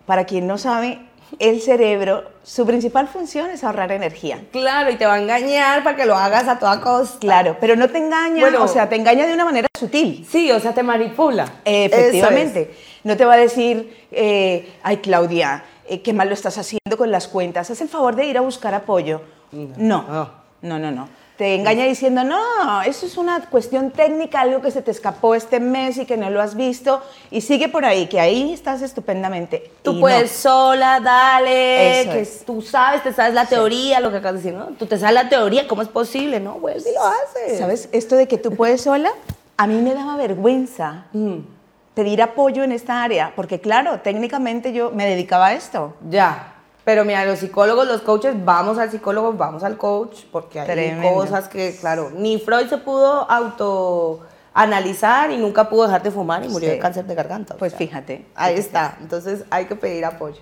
para 0.05 0.25
quien 0.25 0.47
no 0.47 0.57
sabe, 0.57 0.99
el 1.39 1.61
cerebro, 1.61 2.23
su 2.43 2.65
principal 2.65 3.07
función 3.07 3.49
es 3.49 3.63
ahorrar 3.63 3.91
energía. 3.91 4.39
Claro, 4.51 4.91
y 4.91 4.95
te 4.95 5.05
va 5.05 5.15
a 5.15 5.19
engañar 5.21 5.83
para 5.83 5.95
que 5.95 6.05
lo 6.05 6.15
hagas 6.15 6.47
a 6.47 6.59
toda 6.59 6.81
costa. 6.81 7.19
Claro, 7.19 7.57
pero 7.59 7.75
no 7.75 7.89
te 7.89 7.97
engaña, 7.97 8.61
o 8.61 8.67
sea, 8.67 8.89
te 8.89 8.95
engaña 8.95 9.25
de 9.25 9.33
una 9.33 9.45
manera 9.45 9.67
sutil. 9.77 10.25
Sí, 10.29 10.51
o 10.51 10.59
sea, 10.59 10.73
te 10.73 10.83
manipula. 10.83 11.45
efectivamente. 11.65 12.73
No 13.03 13.17
te 13.17 13.25
va 13.25 13.33
a 13.33 13.37
decir, 13.37 14.07
eh, 14.11 14.73
ay 14.81 14.97
Claudia, 14.97 15.65
eh, 15.87 16.01
qué 16.01 16.13
mal 16.13 16.29
lo 16.29 16.33
estás 16.33 16.57
haciendo 16.57 16.97
con 16.97 17.11
las 17.11 17.27
cuentas, 17.27 17.69
haz 17.69 17.81
el 17.81 17.89
favor 17.89 18.15
de 18.15 18.25
ir 18.25 18.37
a 18.37 18.41
buscar 18.41 18.73
apoyo. 18.73 19.21
No, 19.51 20.31
no, 20.61 20.79
no, 20.79 20.91
no. 20.91 21.09
Te 21.37 21.55
engaña 21.55 21.85
diciendo, 21.85 22.23
no, 22.23 22.81
eso 22.83 23.07
es 23.07 23.17
una 23.17 23.39
cuestión 23.49 23.89
técnica, 23.89 24.41
algo 24.41 24.61
que 24.61 24.69
se 24.69 24.83
te 24.83 24.91
escapó 24.91 25.33
este 25.33 25.59
mes 25.59 25.97
y 25.97 26.05
que 26.05 26.15
no 26.15 26.29
lo 26.29 26.39
has 26.41 26.55
visto, 26.55 27.01
y 27.31 27.41
sigue 27.41 27.69
por 27.69 27.85
ahí, 27.85 28.05
que 28.07 28.19
ahí 28.19 28.53
estás 28.53 28.83
estupendamente. 28.83 29.71
Tú 29.81 29.93
Y 29.93 29.99
puedes 29.99 30.29
sola, 30.31 30.99
dale, 30.99 32.01
Eso 32.01 32.11
que 32.11 32.19
es. 32.21 32.45
tú 32.45 32.61
sabes, 32.61 33.01
te 33.01 33.11
sabes 33.13 33.33
la 33.33 33.45
teoría, 33.47 33.99
lo 33.99 34.11
que 34.11 34.17
acabas 34.17 34.43
de 34.43 34.51
decir, 34.51 34.59
¿no? 34.59 34.67
Tú 34.77 34.85
te 34.85 34.97
sabes 34.99 35.15
la 35.15 35.27
teoría, 35.27 35.67
¿cómo 35.67 35.81
es 35.81 35.87
posible? 35.87 36.39
No, 36.39 36.53
güey, 36.55 36.79
sí 36.79 36.89
lo 36.93 37.03
haces. 37.03 37.57
¿Sabes? 37.57 37.89
Esto 37.91 38.15
de 38.15 38.27
que 38.27 38.37
tú 38.37 38.51
puedes 38.55 38.81
sola, 38.81 39.09
a 39.57 39.65
mí 39.67 39.81
me 39.81 39.93
daba 39.95 40.15
vergüenza 40.17 41.05
Mm, 41.13 41.39
pedir 41.95 42.21
apoyo 42.21 42.63
en 42.63 42.71
esta 42.71 43.01
área, 43.03 43.33
porque 43.35 43.59
claro, 43.59 43.99
técnicamente 44.01 44.71
yo 44.71 44.91
me 44.91 45.05
dedicaba 45.07 45.47
a 45.47 45.53
esto. 45.55 45.95
ya. 46.09 46.52
Pero 46.85 47.05
mira, 47.05 47.23
los 47.25 47.39
psicólogos, 47.39 47.87
los 47.87 48.01
coaches, 48.01 48.33
vamos 48.43 48.77
al 48.77 48.91
psicólogo, 48.91 49.31
vamos 49.33 49.63
al 49.63 49.77
coach, 49.77 50.23
porque 50.31 50.59
hay 50.59 50.65
Tremendo. 50.67 51.13
cosas 51.13 51.47
que, 51.47 51.75
claro, 51.79 52.11
ni 52.15 52.39
Freud 52.39 52.67
se 52.67 52.77
pudo 52.77 53.25
autoanalizar 54.53 55.31
y 55.31 55.37
nunca 55.37 55.69
pudo 55.69 55.83
dejar 55.85 56.03
de 56.03 56.11
fumar 56.11 56.43
y 56.43 56.49
murió 56.49 56.69
Sí. 56.69 56.75
de 56.75 56.79
cáncer 56.81 57.05
de 57.05 57.15
garganta. 57.15 57.55
Pues 57.55 57.71
sea. 57.71 57.77
fíjate. 57.79 58.25
Ahí 58.35 58.55
está, 58.55 58.97
entonces 59.01 59.45
hay 59.49 59.65
que 59.65 59.75
pedir 59.75 60.03
apoyo. 60.05 60.41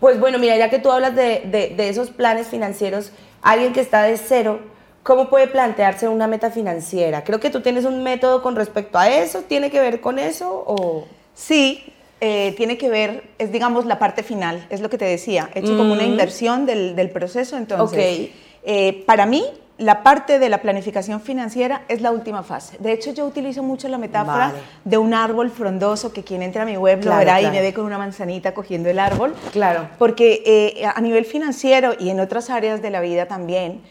Pues 0.00 0.18
bueno, 0.20 0.38
mira, 0.38 0.56
ya 0.56 0.68
que 0.70 0.78
tú 0.78 0.90
hablas 0.90 1.14
de, 1.14 1.42
de- 1.46 1.74
de 1.76 1.88
esos 1.88 2.10
planes 2.10 2.46
financieros, 2.48 3.12
alguien 3.42 3.72
que 3.72 3.80
está 3.80 4.02
de 4.02 4.16
cero, 4.16 4.60
¿cómo 5.02 5.28
puede 5.30 5.46
plantearse 5.46 6.08
una 6.08 6.26
meta 6.26 6.50
financiera? 6.50 7.22
Creo 7.24 7.38
que 7.40 7.50
tú 7.50 7.60
tienes 7.60 7.84
un 7.84 8.02
método 8.02 8.42
con 8.42 8.56
respecto 8.56 8.98
a 8.98 9.08
eso, 9.08 9.42
¿tiene 9.42 9.70
que 9.70 9.80
ver 9.80 10.00
con 10.00 10.18
eso 10.18 10.64
o...? 10.66 11.04
Sí, 11.34 11.92
eh, 12.20 12.54
tiene 12.56 12.78
que 12.78 12.88
ver, 12.88 13.24
es 13.38 13.52
digamos 13.52 13.84
la 13.86 13.98
parte 13.98 14.22
final, 14.22 14.66
es 14.70 14.80
lo 14.80 14.88
que 14.90 14.98
te 14.98 15.04
decía, 15.04 15.50
he 15.54 15.60
hecho 15.60 15.76
como 15.76 15.92
una 15.92 16.02
Mm. 16.04 16.10
inversión 16.10 16.66
del, 16.66 16.96
del 16.96 17.10
proceso, 17.10 17.56
entonces, 17.56 18.20
Ok. 18.20 18.30
eh, 18.64 19.02
para 19.06 19.26
mí, 19.26 19.44
la 19.78 20.02
parte 20.02 20.38
de 20.38 20.48
la 20.48 20.62
planificación 20.62 21.20
financiera 21.20 21.82
es 21.88 22.00
la 22.00 22.10
última 22.10 22.42
fase. 22.42 22.78
De 22.80 22.92
hecho, 22.92 23.12
yo 23.12 23.26
utilizo 23.26 23.62
mucho 23.62 23.88
la 23.88 23.98
metáfora 23.98 24.46
Vale. 24.48 24.58
de 24.84 24.96
un 24.96 25.12
árbol 25.12 25.50
frondoso 25.50 26.14
que 26.14 26.24
quien 26.24 26.40
entra 26.42 26.62
a 26.62 26.64
mi 26.64 26.78
web 26.78 26.96
lo 27.00 27.02
Claro, 27.04 27.18
verá 27.18 27.38
y 27.40 27.42
claro. 27.42 27.54
me 27.56 27.60
ve 27.60 27.74
con 27.74 27.84
una 27.84 27.98
manzanita 27.98 28.54
cogiendo 28.54 28.88
el 28.88 28.98
árbol. 28.98 29.34
Claro. 29.52 29.90
Porque 29.98 30.42
eh, 30.46 30.86
a 30.86 30.98
nivel 31.02 31.26
financiero 31.26 31.92
y 31.98 32.08
en 32.08 32.20
otras 32.20 32.48
áreas 32.48 32.80
de 32.80 32.88
la 32.88 33.02
vida 33.02 33.26
también, 33.26 33.82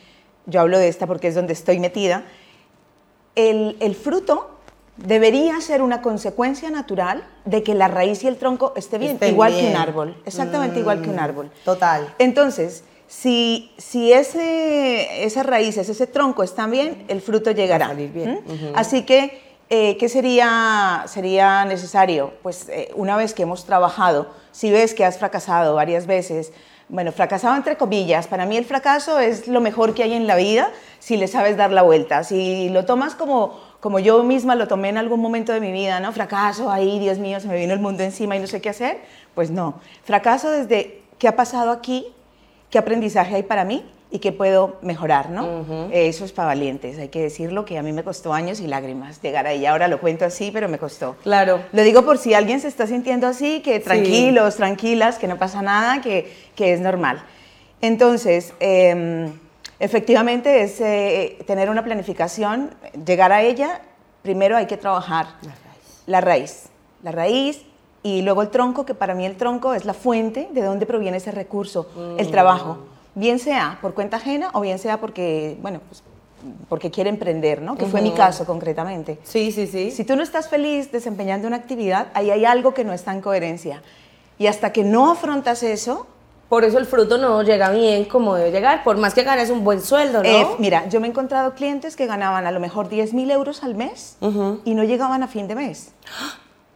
yo 0.48 0.62
hablo 0.62 0.80
de 0.80 0.88
esta 0.88 1.06
porque 1.06 1.28
es 1.28 1.36
donde 1.36 1.54
estoy 1.54 1.78
metida, 1.80 2.24
el, 3.36 3.78
el 3.80 3.94
fruto 3.94 4.55
debería 4.98 5.60
ser 5.62 5.82
una 5.82 6.02
consecuencia 6.02 6.70
natural 6.70 7.24
de 7.44 7.64
que 7.64 7.74
la 7.74 7.88
raíz 7.88 8.24
y 8.24 8.28
el 8.28 8.38
tronco 8.38 8.74
esté 8.76 8.98
bien, 8.98 9.14
Estén 9.14 9.34
igual 9.34 9.54
que 9.54 9.68
un 9.68 9.76
árbol, 9.76 10.18
exactamente 10.26 10.80
igual 10.80 11.02
que 11.02 11.10
un 11.10 11.16
Mm, 11.18 11.20
árbol. 11.20 11.52
Total. 11.64 12.14
Entonces, 12.20 12.84
si, 13.08 13.72
si 13.78 14.12
ese, 14.14 15.24
esas 15.26 15.46
raíces, 15.46 15.88
ese 15.90 16.08
tronco 16.08 16.44
están 16.44 16.72
bien, 16.72 17.06
el 17.08 17.22
fruto 17.22 17.52
llegará. 17.52 17.88
salir 17.88 18.12
bien. 18.12 18.42
¿Mm? 18.46 18.76
Así 18.76 19.04
que, 19.04 19.42
eh, 19.70 19.98
¿qué 19.98 20.10
sería, 20.10 21.04
sería 21.08 21.66
necesario? 21.66 22.34
Pues 22.42 22.70
eh, 22.70 22.90
una 22.96 23.18
vez 23.18 23.34
que 23.34 23.44
hemos 23.44 23.66
trabajado, 23.66 24.28
si 24.52 24.72
ves 24.72 24.94
que 24.94 25.06
has 25.06 25.18
fracasado 25.18 25.76
varias 25.76 26.08
veces, 26.08 26.52
bueno, 26.88 27.12
fracasado 27.12 27.56
entre 27.56 27.78
comillas, 27.78 28.28
para 28.28 28.46
mí 28.46 28.58
el 28.58 28.66
fracaso 28.66 29.20
es 29.20 29.48
lo 29.48 29.60
mejor 29.60 29.94
que 29.96 30.04
hay 30.04 30.14
en 30.14 30.28
la 30.28 30.36
vida 30.36 30.70
si 31.00 31.18
le 31.18 31.28
sabes 31.28 31.58
dar 31.58 31.72
la 31.72 31.82
vuelta, 31.82 32.24
si 32.24 32.70
lo 32.70 32.86
tomas 32.86 33.16
como, 33.16 33.60
como 33.86 34.00
yo 34.00 34.24
misma 34.24 34.56
lo 34.56 34.68
tomé 34.68 34.90
en 34.90 34.98
algún 34.98 35.20
momento 35.20 35.54
de 35.54 35.60
mi 35.60 35.72
vida, 35.72 36.00
¿no? 36.00 36.12
Fracaso, 36.12 36.72
ahí, 36.72 36.98
Dios 36.98 37.20
mío, 37.20 37.40
se 37.40 37.48
me 37.48 37.56
vino 37.56 37.72
el 37.72 37.80
mundo 37.80 38.02
encima 38.02 38.36
y 38.36 38.40
no 38.40 38.48
sé 38.48 38.60
qué 38.60 38.70
hacer, 38.70 38.98
pues 39.36 39.52
no. 39.52 39.76
Fracaso 40.04 40.50
desde 40.50 41.04
qué 41.20 41.28
ha 41.28 41.36
pasado 41.36 41.70
aquí, 41.70 42.08
qué 42.72 42.80
aprendizaje 42.80 43.36
hay 43.36 43.44
para 43.44 43.64
mí 43.64 43.86
y 44.10 44.18
qué 44.18 44.32
puedo 44.32 44.78
mejorar, 44.82 45.30
¿no? 45.30 45.60
Ujú. 45.60 45.90
Eso 45.92 46.26
es 46.26 46.32
para 46.32 46.48
valientes, 46.48 46.98
hay 46.98 47.10
que 47.10 47.22
decirlo, 47.22 47.64
que 47.64 47.78
a 47.78 47.84
mí 47.84 47.94
me 47.94 48.04
costó 48.04 48.34
años 48.34 48.60
y 48.60 48.66
lágrimas 48.66 49.22
llegar 49.22 49.46
ahí. 49.46 49.68
Ahora 49.68 49.88
lo 49.88 50.00
cuento 50.00 50.26
así, 50.26 50.50
pero 50.52 50.68
me 50.68 50.80
costó. 50.80 51.16
Claro. 51.22 51.60
Lo 51.72 51.84
digo 51.84 52.04
por 52.04 52.18
si 52.18 52.34
alguien 52.34 52.62
se 52.62 52.70
está 52.70 52.88
sintiendo 52.88 53.28
así, 53.28 53.62
que 53.62 53.80
tranquilos, 53.80 54.56
tranquilas, 54.56 55.20
que 55.20 55.28
no 55.28 55.38
pasa 55.38 55.62
nada, 55.62 56.02
que, 56.02 56.34
que 56.56 56.74
es 56.74 56.80
normal. 56.80 57.22
Entonces, 57.82 58.56
eh, 58.60 59.30
efectivamente 59.80 60.64
es 60.64 60.80
eh, 60.82 61.38
tener 61.46 61.70
una 61.70 61.84
planificación, 61.84 62.72
llegar 63.06 63.32
a 63.32 63.42
ella, 63.42 63.82
primero 64.22 64.58
hay 64.58 64.66
que 64.66 64.78
trabajar 64.78 65.28
la 66.08 66.22
raíz, 66.22 66.70
la 67.04 67.12
raíz 67.12 67.64
y 68.04 68.22
luego 68.22 68.42
el 68.42 68.50
tronco, 68.50 68.86
que 68.86 68.94
para 68.94 69.16
mí 69.16 69.26
el 69.26 69.36
tronco 69.36 69.74
es 69.74 69.86
la 69.86 69.94
fuente 69.94 70.50
de 70.52 70.62
donde 70.62 70.86
proviene 70.86 71.18
ese 71.18 71.32
recurso, 71.32 71.90
el 72.18 72.30
trabajo, 72.32 72.78
bien 73.16 73.40
sea 73.40 73.80
por 73.82 73.94
cuenta 73.94 74.18
ajena 74.18 74.50
o 74.54 74.62
bien 74.62 74.80
sea 74.80 75.00
porque, 75.00 75.58
bueno, 75.62 75.80
pues, 75.88 76.04
porque 76.70 76.92
quiere 76.92 77.10
emprender, 77.10 77.62
¿no? 77.62 77.76
Que 77.76 77.86
fue 77.86 78.02
mi 78.02 78.12
caso 78.12 78.46
concretamente. 78.46 79.18
Sí, 79.24 79.52
sí, 79.52 79.66
sí. 79.66 79.90
Si 79.90 80.04
tú 80.04 80.16
no 80.16 80.22
estás 80.22 80.50
feliz 80.50 80.92
desempeñando 80.92 81.48
una 81.48 81.58
actividad, 81.58 82.08
ahí 82.14 82.30
hay 82.30 82.46
algo 82.46 82.74
que 82.74 82.84
no 82.84 82.94
está 82.94 83.12
en 83.14 83.22
coherencia. 83.22 83.82
Y 84.38 84.48
hasta 84.48 84.72
que 84.72 84.84
no 84.84 85.12
afrontas 85.12 85.64
eso, 85.64 86.06
Por 86.50 86.64
eso 86.64 86.78
el 86.78 86.86
fruto 86.86 87.18
no 87.18 87.42
llega 87.42 87.72
bien 87.72 88.06
como 88.06 88.36
debe 88.36 88.52
llegar, 88.52 88.84
por 88.84 88.98
más 88.98 89.14
que 89.16 89.24
ganes 89.24 89.50
un 89.50 89.64
buen 89.64 89.82
sueldo, 89.82 90.22
¿no? 90.22 90.30
eh, 90.30 90.46
mira, 90.60 90.88
yo 90.90 91.00
me 91.00 91.08
he 91.08 91.10
encontrado 91.10 91.54
clientes 91.56 91.96
que 91.96 92.06
ganaban 92.06 92.46
a 92.46 92.52
lo 92.52 92.60
mejor 92.60 92.88
10 92.88 93.14
mil 93.14 93.32
euros 93.32 93.64
al 93.64 93.74
mes 93.76 94.18
Ujú. 94.22 94.62
y 94.64 94.76
no 94.76 94.84
llegaban 94.84 95.24
a 95.24 95.28
fin 95.28 95.48
de 95.48 95.56
mes. 95.56 95.92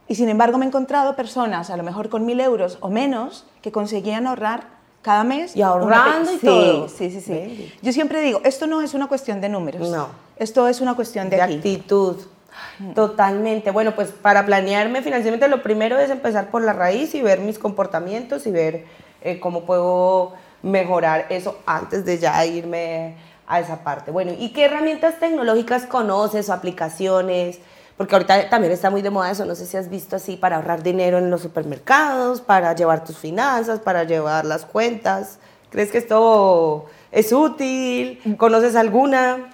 Y 0.08 0.16
sin 0.16 0.28
embargo 0.28 0.58
me 0.58 0.64
he 0.64 0.68
encontrado 0.68 1.14
personas, 1.14 1.70
a 1.70 1.76
lo 1.76 1.84
mejor 1.84 2.08
con 2.08 2.26
mil 2.26 2.40
euros 2.40 2.78
o 2.80 2.88
menos, 2.90 3.46
que 3.62 3.70
conseguían 3.70 4.26
ahorrar 4.26 4.64
cada 5.02 5.22
mes. 5.22 5.54
Y 5.54 5.62
ahorrando 5.62 6.32
y 6.32 6.38
sí, 6.38 6.46
todo. 6.46 6.88
Sí, 6.88 7.10
sí, 7.10 7.20
sí. 7.20 7.32
Bendito. 7.32 7.74
Yo 7.80 7.92
siempre 7.92 8.20
digo, 8.22 8.40
esto 8.44 8.66
no 8.66 8.82
es 8.82 8.92
una 8.94 9.06
cuestión 9.06 9.40
de 9.40 9.48
números. 9.48 9.88
No. 9.88 10.08
Esto 10.36 10.66
es 10.66 10.80
una 10.80 10.94
cuestión 10.96 11.30
de, 11.30 11.36
de 11.36 11.42
aquí. 11.42 11.54
actitud. 11.54 12.16
Totalmente. 12.94 13.70
Bueno, 13.70 13.94
pues 13.94 14.10
para 14.10 14.44
planearme 14.44 15.02
financieramente 15.02 15.48
lo 15.48 15.62
primero 15.62 15.98
es 15.98 16.10
empezar 16.10 16.50
por 16.50 16.62
la 16.62 16.72
raíz 16.72 17.14
y 17.14 17.22
ver 17.22 17.40
mis 17.40 17.58
comportamientos 17.58 18.46
y 18.46 18.50
ver 18.50 18.84
eh, 19.22 19.40
cómo 19.40 19.62
puedo 19.62 20.32
mejorar 20.62 21.26
eso 21.30 21.58
antes 21.66 22.04
de 22.04 22.18
ya 22.18 22.44
irme 22.44 23.16
a 23.46 23.60
esa 23.60 23.82
parte. 23.82 24.10
Bueno, 24.10 24.32
¿y 24.38 24.52
qué 24.52 24.66
herramientas 24.66 25.18
tecnológicas 25.18 25.86
conoces 25.86 26.48
o 26.48 26.52
aplicaciones? 26.52 27.58
Porque 27.96 28.14
ahorita 28.14 28.48
también 28.48 28.72
está 28.72 28.88
muy 28.88 29.02
de 29.02 29.10
moda 29.10 29.30
eso, 29.30 29.44
no 29.44 29.54
sé 29.54 29.66
si 29.66 29.76
has 29.76 29.90
visto 29.90 30.16
así, 30.16 30.36
para 30.36 30.56
ahorrar 30.56 30.82
dinero 30.82 31.18
en 31.18 31.30
los 31.30 31.42
supermercados, 31.42 32.40
para 32.40 32.74
llevar 32.74 33.04
tus 33.04 33.18
finanzas, 33.18 33.80
para 33.80 34.04
llevar 34.04 34.46
las 34.46 34.64
cuentas. 34.64 35.38
¿Crees 35.68 35.90
que 35.90 35.98
esto 35.98 36.86
es 37.12 37.32
útil? 37.32 38.20
¿Conoces 38.38 38.74
alguna? 38.74 39.50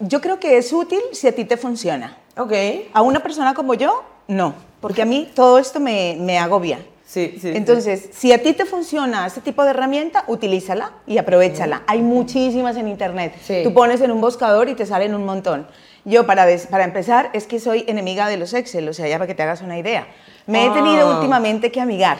Yo 0.00 0.20
creo 0.20 0.38
que 0.38 0.58
es 0.58 0.72
útil 0.72 1.00
si 1.12 1.28
a 1.28 1.34
ti 1.34 1.44
te 1.44 1.56
funciona. 1.56 2.18
Ok. 2.36 2.52
A 2.92 3.02
una 3.02 3.20
persona 3.20 3.54
como 3.54 3.74
yo, 3.74 4.04
no, 4.26 4.54
porque 4.80 5.02
a 5.02 5.06
mí 5.06 5.30
todo 5.34 5.58
esto 5.58 5.80
me, 5.80 6.16
me 6.20 6.38
agobia. 6.38 6.80
Sí, 7.08 7.30
sí. 7.36 7.40
sí. 7.40 7.52
Entonces, 7.54 8.10
si 8.12 8.32
a 8.32 8.42
ti 8.42 8.52
te 8.52 8.66
funciona 8.66 9.26
este 9.26 9.40
tipo 9.40 9.64
de 9.64 9.70
herramienta, 9.70 10.24
utilízala 10.26 10.92
y 11.06 11.16
aprovechala. 11.16 11.82
Hay 11.86 12.02
muchísimas 12.02 12.76
en 12.76 12.86
internet. 12.86 13.32
Tú 13.64 13.72
pones 13.72 14.02
en 14.02 14.10
un 14.10 14.20
buscador 14.20 14.68
y 14.68 14.74
te 14.74 14.84
salen 14.84 15.14
un 15.14 15.24
montón. 15.24 15.66
Yo, 16.04 16.26
para, 16.26 16.44
des- 16.44 16.66
para 16.66 16.84
empezar, 16.84 17.30
es 17.32 17.46
que 17.46 17.60
soy 17.60 17.84
enemiga 17.88 18.28
de 18.28 18.36
los 18.36 18.52
Excel, 18.52 18.86
o 18.88 18.92
sea, 18.92 19.08
ya 19.08 19.16
para 19.16 19.26
que 19.26 19.34
te 19.34 19.42
hagas 19.42 19.62
una 19.62 19.78
idea. 19.78 20.06
Me 20.46 20.66
he 20.66 20.70
tenido 20.70 21.08
Ah. 21.10 21.14
últimamente 21.16 21.72
que 21.72 21.80
amigar. 21.80 22.18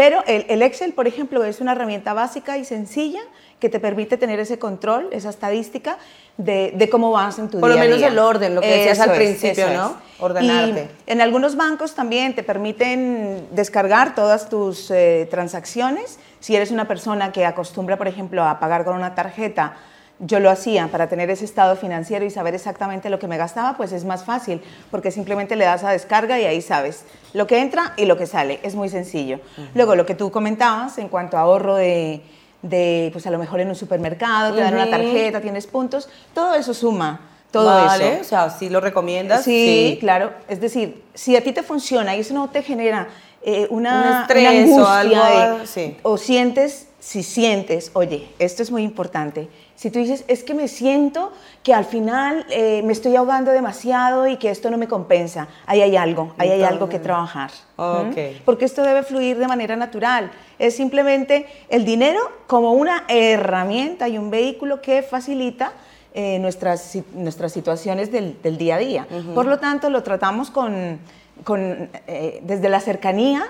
Pero 0.00 0.24
el, 0.26 0.46
el 0.48 0.62
Excel, 0.62 0.94
por 0.94 1.06
ejemplo, 1.06 1.44
es 1.44 1.60
una 1.60 1.72
herramienta 1.72 2.14
básica 2.14 2.56
y 2.56 2.64
sencilla 2.64 3.20
que 3.58 3.68
te 3.68 3.78
permite 3.78 4.16
tener 4.16 4.40
ese 4.40 4.58
control, 4.58 5.10
esa 5.12 5.28
estadística 5.28 5.98
de, 6.38 6.72
de 6.74 6.88
cómo 6.88 7.10
vas 7.10 7.38
en 7.38 7.50
tu 7.50 7.60
Por 7.60 7.68
lo 7.68 7.74
día 7.74 7.82
a 7.82 7.84
menos 7.84 7.98
día. 7.98 8.08
el 8.08 8.18
orden, 8.18 8.54
lo 8.54 8.62
que 8.62 8.66
decías 8.66 8.98
al 9.00 9.10
Eso 9.10 9.16
principio, 9.18 9.68
¿no? 9.74 9.88
es. 9.88 10.20
Ordenarte. 10.22 10.88
Y 11.06 11.12
en 11.12 11.20
algunos 11.20 11.54
bancos 11.54 11.94
también 11.94 12.34
te 12.34 12.42
permiten 12.42 13.46
descargar 13.50 14.14
todas 14.14 14.48
tus 14.48 14.90
eh, 14.90 15.28
transacciones. 15.30 16.18
Si 16.38 16.56
eres 16.56 16.70
una 16.70 16.88
persona 16.88 17.30
que 17.30 17.44
acostumbra, 17.44 17.98
por 17.98 18.08
ejemplo, 18.08 18.42
a 18.42 18.58
pagar 18.58 18.86
con 18.86 18.96
una 18.96 19.14
tarjeta, 19.14 19.74
yo 20.22 20.38
lo 20.38 20.50
hacía 20.50 20.88
para 20.88 21.08
tener 21.08 21.30
ese 21.30 21.44
estado 21.46 21.76
financiero 21.76 22.24
y 22.26 22.30
saber 22.30 22.54
exactamente 22.54 23.08
lo 23.08 23.18
que 23.18 23.26
me 23.26 23.38
gastaba, 23.38 23.76
pues 23.76 23.90
es 23.92 24.04
más 24.04 24.24
fácil, 24.24 24.60
porque 24.90 25.10
simplemente 25.10 25.56
le 25.56 25.64
das 25.64 25.82
a 25.82 25.90
descarga 25.90 26.38
y 26.38 26.44
ahí 26.44 26.60
sabes 26.60 27.04
lo 27.32 27.46
que 27.46 27.58
entra 27.60 27.94
y 27.96 28.04
lo 28.04 28.18
que 28.18 28.26
sale. 28.26 28.60
Es 28.62 28.74
muy 28.74 28.88
sencillo. 28.90 29.40
Luego, 29.74 29.94
lo 29.96 30.04
que 30.04 30.14
tú 30.14 30.30
comentabas 30.30 30.98
en 30.98 31.08
cuanto 31.08 31.38
a 31.38 31.40
ahorro 31.40 31.74
de, 31.76 32.20
de, 32.60 33.08
pues 33.12 33.26
a 33.26 33.30
lo 33.30 33.38
mejor 33.38 33.60
en 33.60 33.68
un 33.68 33.74
supermercado, 33.74 34.54
te 34.54 34.60
dan 34.60 34.74
una 34.74 34.90
tarjeta, 34.90 35.40
tienes 35.40 35.66
puntos, 35.66 36.08
todo 36.34 36.54
eso 36.54 36.74
suma. 36.74 37.26
Todo 37.50 37.64
vale, 37.64 38.12
eso. 38.12 38.20
o 38.20 38.24
sea, 38.24 38.50
si 38.50 38.68
lo 38.68 38.80
recomiendas. 38.80 39.42
Sí, 39.42 39.96
claro. 40.00 40.32
Es 40.48 40.60
decir, 40.60 41.02
si 41.14 41.34
a 41.34 41.42
ti 41.42 41.52
te 41.52 41.64
funciona 41.64 42.14
y 42.14 42.20
eso 42.20 42.32
no 42.32 42.48
te 42.50 42.62
genera 42.62 43.08
eh, 43.42 43.66
una, 43.70 44.02
Un 44.02 44.20
estrés 44.20 44.68
una 44.68 44.84
o 44.84 44.86
angustia 44.86 45.26
algo, 45.26 45.58
de- 45.58 45.66
sí. 45.66 45.96
o 46.02 46.16
sientes, 46.16 46.86
si 47.00 47.22
sientes, 47.22 47.90
oye, 47.94 48.28
esto 48.38 48.62
es 48.62 48.70
muy 48.70 48.82
importante. 48.82 49.48
Si 49.74 49.90
tú 49.90 49.98
dices, 49.98 50.24
es 50.28 50.44
que 50.44 50.52
me 50.52 50.68
siento 50.68 51.32
que 51.62 51.72
al 51.72 51.86
final 51.86 52.44
eh, 52.50 52.82
me 52.84 52.92
estoy 52.92 53.16
ahogando 53.16 53.50
demasiado 53.50 54.26
y 54.26 54.36
que 54.36 54.50
esto 54.50 54.70
no 54.70 54.76
me 54.76 54.86
compensa, 54.86 55.48
ahí 55.64 55.80
hay 55.80 55.96
algo, 55.96 56.34
ahí 56.36 56.50
hay 56.50 56.62
algo 56.62 56.90
que 56.90 56.98
trabajar. 56.98 57.50
ok. 57.76 58.16
¿Mm? 58.16 58.42
Porque 58.44 58.66
esto 58.66 58.82
debe 58.82 59.02
fluir 59.02 59.38
de 59.38 59.48
manera 59.48 59.76
natural. 59.76 60.30
Es 60.58 60.76
simplemente 60.76 61.46
el 61.70 61.86
dinero 61.86 62.20
como 62.46 62.72
una 62.74 63.04
herramienta 63.08 64.06
y 64.06 64.18
un 64.18 64.30
vehículo 64.30 64.82
que 64.82 65.02
facilita 65.02 65.72
eh, 66.12 66.38
nuestras, 66.38 66.98
nuestras 67.14 67.52
situaciones 67.52 68.12
del, 68.12 68.36
día 68.58 68.74
a 68.74 68.78
día. 68.78 69.06
Por 69.34 69.46
lo 69.46 69.58
tanto, 69.58 69.88
lo 69.88 70.02
tratamos 70.02 70.50
con, 70.50 70.98
con 71.44 71.88
eh, 72.06 72.40
desde 72.42 72.68
la 72.68 72.80
cercanía, 72.80 73.46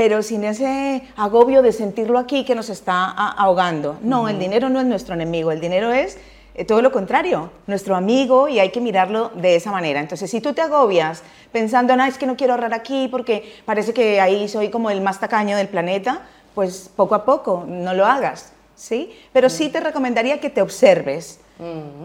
pero 0.00 0.22
sin 0.22 0.44
ese 0.44 1.02
agobio 1.14 1.60
de 1.60 1.74
sentirlo 1.74 2.18
aquí 2.18 2.46
que 2.46 2.54
nos 2.54 2.70
está 2.70 3.04
ahogando. 3.10 3.98
No, 4.00 4.30
el 4.30 4.38
dinero 4.38 4.70
no 4.70 4.80
es 4.80 4.86
nuestro 4.86 5.12
enemigo, 5.12 5.52
el 5.52 5.60
dinero 5.60 5.92
es 5.92 6.16
eh, 6.54 6.64
todo 6.64 6.80
lo 6.80 6.90
contrario, 6.90 7.50
nuestro 7.66 7.94
amigo 7.94 8.48
y 8.48 8.60
hay 8.60 8.70
que 8.70 8.80
mirarlo 8.80 9.30
de 9.34 9.56
esa 9.56 9.70
manera. 9.70 10.00
Entonces, 10.00 10.30
si 10.30 10.40
tú 10.40 10.54
te 10.54 10.62
agobias 10.62 11.22
pensando, 11.52 11.94
no, 11.96 12.04
es 12.06 12.16
que 12.16 12.24
no 12.24 12.34
quiero 12.34 12.54
ahorrar 12.54 12.72
aquí 12.72 13.08
porque 13.08 13.60
parece 13.66 13.92
que 13.92 14.22
ahí 14.22 14.48
soy 14.48 14.70
como 14.70 14.88
el 14.88 15.02
más 15.02 15.20
tacaño 15.20 15.54
del 15.54 15.68
planeta, 15.68 16.22
pues 16.54 16.90
poco 16.96 17.14
a 17.14 17.26
poco, 17.26 17.66
no 17.68 17.92
lo 17.92 18.06
hagas, 18.06 18.54
¿sí? 18.76 19.14
Pero 19.34 19.50
sí 19.50 19.68
te 19.68 19.80
recomendaría 19.80 20.40
que 20.40 20.48
te 20.48 20.62
observes, 20.62 21.40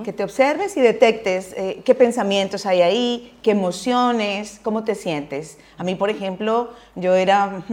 que 0.03 0.11
te 0.11 0.23
observes 0.23 0.75
y 0.75 0.81
detectes 0.81 1.53
eh, 1.55 1.81
qué 1.85 1.95
pensamientos 1.95 2.65
hay 2.65 2.81
ahí, 2.81 3.37
qué 3.41 3.51
emociones, 3.51 4.59
cómo 4.61 4.83
te 4.83 4.95
sientes. 4.95 5.57
A 5.77 5.83
mí, 5.83 5.95
por 5.95 6.09
ejemplo, 6.09 6.71
yo 6.95 7.15
era 7.15 7.63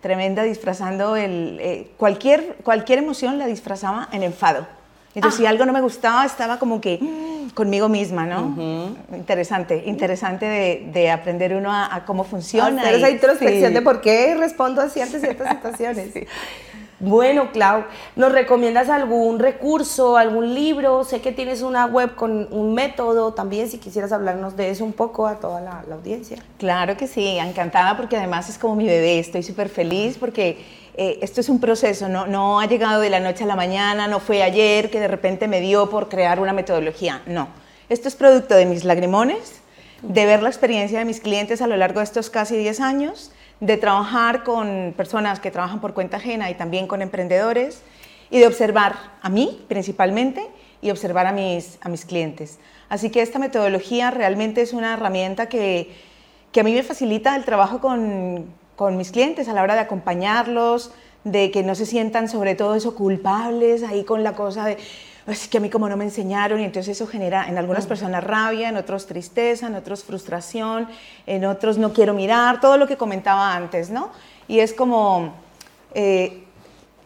tremenda 0.00 0.42
disfrazando 0.42 1.16
el, 1.16 1.58
eh, 1.60 1.90
cualquier, 1.96 2.56
cualquier 2.64 2.98
emoción 2.98 3.38
la 3.38 3.46
disfrazaba 3.46 4.08
en 4.12 4.22
enfado. 4.22 4.66
Entonces, 5.14 5.38
si 5.38 5.46
ah. 5.46 5.50
algo 5.50 5.66
no 5.66 5.74
me 5.74 5.82
gustaba, 5.82 6.24
estaba 6.24 6.58
como 6.58 6.80
que 6.80 6.98
conmigo 7.54 7.90
misma, 7.90 8.24
¿no? 8.24 8.96
Interesante, 9.14 9.82
interesante 9.84 10.46
de, 10.92 11.10
aprender 11.10 11.54
uno 11.54 11.70
a, 11.70 12.04
cómo 12.06 12.24
funciona. 12.24 12.80
Hacer 12.80 12.94
esa 12.94 13.10
introspección 13.10 13.74
de 13.74 13.82
por 13.82 14.00
qué 14.00 14.34
respondo 14.34 14.80
a 14.80 14.88
ciertas, 14.88 15.20
ciertas 15.20 15.50
situaciones. 15.50 16.08
Bueno, 17.02 17.50
Clau, 17.50 17.84
¿nos 18.14 18.30
recomiendas 18.30 18.88
algún 18.88 19.40
recurso, 19.40 20.16
algún 20.16 20.54
libro? 20.54 21.02
Sé 21.02 21.20
que 21.20 21.32
tienes 21.32 21.62
una 21.62 21.86
web 21.86 22.14
con 22.14 22.46
un 22.52 22.74
método 22.74 23.34
también, 23.34 23.68
si 23.68 23.78
quisieras 23.78 24.12
hablarnos 24.12 24.56
de 24.56 24.70
eso 24.70 24.84
un 24.84 24.92
poco 24.92 25.26
a 25.26 25.40
toda 25.40 25.60
la, 25.60 25.82
audiencia. 25.92 26.36
Claro 26.58 26.96
que 26.96 27.08
sí, 27.08 27.38
encantada 27.38 27.96
porque 27.96 28.16
además 28.16 28.48
es 28.48 28.56
como 28.56 28.76
mi 28.76 28.86
bebé, 28.86 29.18
estoy 29.18 29.42
súper 29.42 29.68
feliz 29.68 30.16
porque 30.16 30.64
eh, 30.96 31.18
esto 31.22 31.40
es 31.40 31.48
un 31.48 31.58
proceso, 31.58 32.08
no, 32.08 32.28
no 32.28 32.60
ha 32.60 32.66
llegado 32.66 33.00
de 33.00 33.10
la 33.10 33.18
noche 33.18 33.42
a 33.42 33.48
la 33.48 33.56
mañana, 33.56 34.06
no 34.06 34.20
fue 34.20 34.44
ayer 34.44 34.88
que 34.88 35.00
de 35.00 35.08
repente 35.08 35.48
me 35.48 35.60
dio 35.60 35.90
por 35.90 36.08
crear 36.08 36.38
una 36.38 36.52
metodología, 36.52 37.20
no. 37.26 37.48
Esto 37.88 38.06
es 38.06 38.14
producto 38.14 38.54
de 38.54 38.64
mis 38.64 38.84
lagrimones, 38.84 39.60
de 40.02 40.24
ver 40.24 40.40
la 40.40 40.50
experiencia 40.50 41.00
de 41.00 41.04
mis 41.04 41.18
clientes 41.18 41.62
a 41.62 41.66
lo 41.66 41.76
largo 41.76 41.98
de 41.98 42.04
estos 42.04 42.30
casi 42.30 42.56
10 42.56 42.80
años, 42.80 43.32
de 43.62 43.76
trabajar 43.76 44.42
con 44.42 44.92
personas 44.96 45.38
que 45.38 45.52
trabajan 45.52 45.80
por 45.80 45.94
cuenta 45.94 46.16
ajena 46.16 46.50
y 46.50 46.54
también 46.54 46.88
con 46.88 47.00
emprendedores, 47.00 47.80
y 48.28 48.40
de 48.40 48.48
observar 48.48 48.96
a 49.22 49.28
mí 49.28 49.64
principalmente 49.68 50.44
y 50.80 50.90
observar 50.90 51.28
a 51.28 51.32
mis, 51.32 51.78
a 51.80 51.88
mis 51.88 52.04
clientes. 52.04 52.58
Así 52.88 53.10
que 53.10 53.22
esta 53.22 53.38
metodología 53.38 54.10
realmente 54.10 54.62
es 54.62 54.72
una 54.72 54.94
herramienta 54.94 55.48
que, 55.48 55.94
que 56.50 56.60
a 56.60 56.64
mí 56.64 56.72
me 56.72 56.82
facilita 56.82 57.36
el 57.36 57.44
trabajo 57.44 57.80
con, 57.80 58.46
con 58.74 58.96
mis 58.96 59.12
clientes 59.12 59.48
a 59.48 59.52
la 59.52 59.62
hora 59.62 59.74
de 59.74 59.80
acompañarlos, 59.80 60.90
de 61.22 61.52
que 61.52 61.62
no 61.62 61.76
se 61.76 61.86
sientan 61.86 62.28
sobre 62.28 62.56
todo 62.56 62.74
eso 62.74 62.96
culpables 62.96 63.84
ahí 63.84 64.02
con 64.02 64.24
la 64.24 64.34
cosa 64.34 64.64
de 64.64 64.78
es 65.26 65.48
que 65.48 65.58
a 65.58 65.60
mí 65.60 65.70
como 65.70 65.88
no 65.88 65.96
me 65.96 66.04
enseñaron 66.04 66.60
y 66.60 66.64
entonces 66.64 66.96
eso 66.96 67.06
genera 67.06 67.48
en 67.48 67.56
algunas 67.58 67.84
mm. 67.84 67.88
personas 67.88 68.24
rabia, 68.24 68.68
en 68.68 68.76
otros 68.76 69.06
tristeza, 69.06 69.66
en 69.66 69.74
otros 69.74 70.02
frustración, 70.02 70.88
en 71.26 71.44
otros 71.44 71.78
no 71.78 71.92
quiero 71.92 72.14
mirar, 72.14 72.60
todo 72.60 72.76
lo 72.76 72.86
que 72.86 72.96
comentaba 72.96 73.54
antes, 73.54 73.90
¿no? 73.90 74.10
Y 74.48 74.58
es 74.58 74.72
como, 74.72 75.34
eh, 75.94 76.44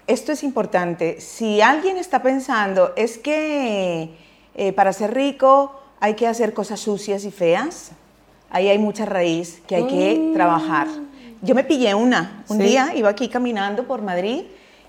esto 0.07 0.33
es 0.33 0.43
importante, 0.43 1.21
si 1.21 1.61
alguien 1.61 1.99
está 1.99 2.23
pensando, 2.23 2.93
es 2.97 3.19
que 3.19 4.11
eh, 4.55 4.73
para 4.73 4.93
ser 4.93 5.13
rico 5.13 5.79
hay 6.01 6.15
que 6.15 6.27
hacer 6.27 6.55
cosas 6.55 6.81
sucias 6.81 7.25
y 7.25 7.31
feas, 7.31 7.91
ahí 8.51 8.69
hay 8.69 8.79
mucha 8.79 9.05
raíz 9.05 9.61
que 9.67 9.77
hay 9.77 9.87
que 9.87 10.19
mm. 10.19 10.33
trabajar. 10.33 10.89
Yo 11.43 11.55
me 11.55 11.65
pillé 11.65 11.95
una. 11.95 12.45
Un 12.49 12.59
día 12.59 12.93
iba 12.95 13.11
aquí 13.11 13.29
caminando 13.29 13.85
por 13.85 14.01
Madrid 14.01 14.45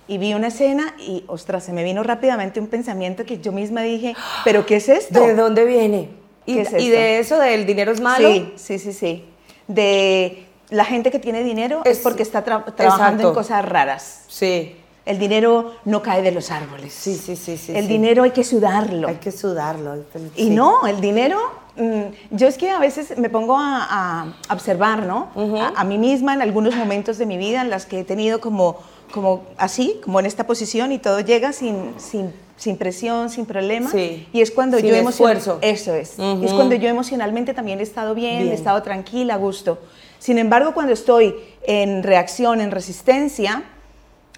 y 0.07 0.17
vi 0.17 0.33
una 0.33 0.47
escena 0.47 0.95
y, 0.99 1.23
ostras, 1.27 1.63
se 1.63 1.73
me 1.73 1.83
vino 1.83 2.03
rápidamente 2.03 2.59
un 2.59 2.67
pensamiento 2.67 3.25
que 3.25 3.39
yo 3.39 3.51
misma 3.51 3.81
dije, 3.81 4.15
¿pero 4.43 4.65
qué 4.65 4.77
es 4.77 4.89
esto? 4.89 5.21
¿De 5.21 5.33
dónde 5.33 5.65
viene? 5.65 6.09
¿Y, 6.45 6.59
¿Y 6.59 6.89
de 6.89 7.19
eso 7.19 7.37
del 7.39 7.65
dinero 7.65 7.91
es 7.91 7.99
malo? 7.99 8.29
Sí, 8.29 8.53
sí, 8.55 8.79
sí, 8.79 8.93
sí. 8.93 9.25
De 9.67 10.45
la 10.69 10.85
gente 10.85 11.11
que 11.11 11.19
tiene 11.19 11.43
dinero 11.43 11.81
es, 11.83 11.99
porque 11.99 12.23
está 12.23 12.43
trabajando 12.43 13.27
en 13.27 13.33
cosas 13.33 13.65
raras. 13.65 14.23
Sí. 14.27 14.75
El 15.05 15.19
dinero 15.19 15.75
no 15.85 16.01
cae 16.01 16.21
de 16.21 16.31
los 16.31 16.51
árboles. 16.51 16.93
Sí, 16.93 17.15
sí, 17.15 17.35
sí. 17.35 17.57
sí 17.57 17.75
el 17.75 17.87
dinero 17.87 18.23
hay 18.23 18.31
que 18.31 18.43
sudarlo. 18.43 19.07
Hay 19.07 19.15
que 19.15 19.31
sudarlo. 19.31 20.03
Y 20.35 20.49
no, 20.49 20.85
el 20.85 20.99
dinero 20.99 21.39
Mm, 21.77 22.35
yo 22.35 22.47
es 22.47 22.57
que 22.57 22.71
a 22.71 22.79
veces 22.79 23.17
me 23.19 23.29
pongo 23.29 23.55
a, 23.59 24.33
observar, 24.49 25.03
¿no? 25.03 25.29
a, 25.75 25.83
mí 25.83 25.97
misma 25.99 26.33
en 26.33 26.41
algunos 26.41 26.75
momentos 26.75 27.19
de 27.19 27.27
mi 27.27 27.37
vida 27.37 27.61
en 27.61 27.69
las 27.69 27.85
que 27.85 27.99
he 27.99 28.03
tenido 28.03 28.41
como, 28.41 28.77
como 29.11 29.43
así, 29.57 29.99
como 30.03 30.19
en 30.19 30.25
esta 30.25 30.45
posición 30.45 30.91
y 30.91 30.99
todo 30.99 31.19
llega 31.19 31.53
sin, 31.53 31.93
sin, 31.97 32.33
sin 32.57 32.77
presión, 32.77 33.29
sin 33.29 33.45
problema. 33.45 33.89
Sí. 33.91 34.27
Y 34.33 34.41
es 34.41 34.51
cuando 34.51 34.77
sin 34.77 34.87
yo 34.87 34.95
esfuerzo. 34.95 35.59
Eso 35.61 35.93
es. 35.93 36.17
Es 36.19 36.53
cuando 36.53 36.75
yo 36.75 36.89
emocionalmente 36.89 37.53
también 37.53 37.79
he 37.79 37.83
estado 37.83 38.15
bien, 38.15 38.47
he 38.47 38.53
estado 38.53 38.81
tranquila, 38.83 39.35
a 39.35 39.37
gusto. 39.37 39.79
Sin 40.19 40.37
embargo, 40.37 40.73
cuando 40.73 40.93
estoy 40.93 41.35
en 41.63 42.03
reacción, 42.03 42.59
en 42.61 42.71
resistencia, 42.71 43.63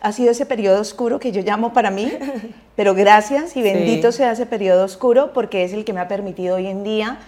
ha 0.01 0.11
sido 0.11 0.31
ese 0.31 0.45
periodo 0.45 0.81
oscuro 0.81 1.19
que 1.19 1.31
yo 1.31 1.41
llamo 1.41 1.73
para 1.73 1.91
mí, 1.91 2.11
pero 2.75 2.93
gracias 2.93 3.55
y 3.55 3.61
bendito 3.61 4.11
sea 4.11 4.31
ese 4.31 4.45
periodo 4.45 4.85
oscuro 4.85 5.33
porque 5.33 5.63
es 5.63 5.73
el 5.73 5.85
que 5.85 5.93
me 5.93 5.99
ha 5.99 6.07
permitido 6.07 6.55
hoy 6.55 6.67
en 6.67 6.83
día 6.83 7.19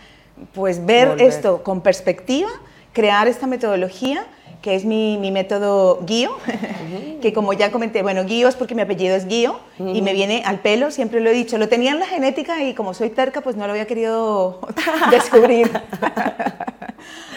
pues 0.53 0.85
ver 0.85 1.21
esto 1.21 1.63
con 1.63 1.81
perspectiva, 1.81 2.49
crear 2.93 3.27
esta 3.27 3.47
metodología 3.47 4.25
que 4.61 4.75
es 4.75 4.85
mi, 4.85 5.17
mi 5.17 5.31
método 5.31 5.99
guío, 6.05 6.37
que 7.21 7.33
como 7.33 7.53
ya 7.53 7.71
comenté, 7.71 8.03
bueno, 8.03 8.25
guío 8.25 8.47
es 8.47 8.55
porque 8.55 8.75
mi 8.75 8.81
apellido 8.81 9.15
es 9.15 9.27
guío 9.27 9.59
y 9.79 10.01
me 10.01 10.13
viene 10.13 10.43
al 10.45 10.59
pelo, 10.59 10.91
siempre 10.91 11.19
lo 11.19 11.29
he 11.29 11.33
dicho, 11.33 11.57
lo 11.57 11.67
tenía 11.67 11.91
en 11.91 11.99
la 11.99 12.05
genética 12.05 12.61
y 12.61 12.73
como 12.73 12.93
soy 12.93 13.09
terca, 13.09 13.41
pues 13.41 13.55
no 13.55 13.65
lo 13.65 13.71
había 13.71 13.87
querido 13.87 14.59
descubrir. 15.11 15.71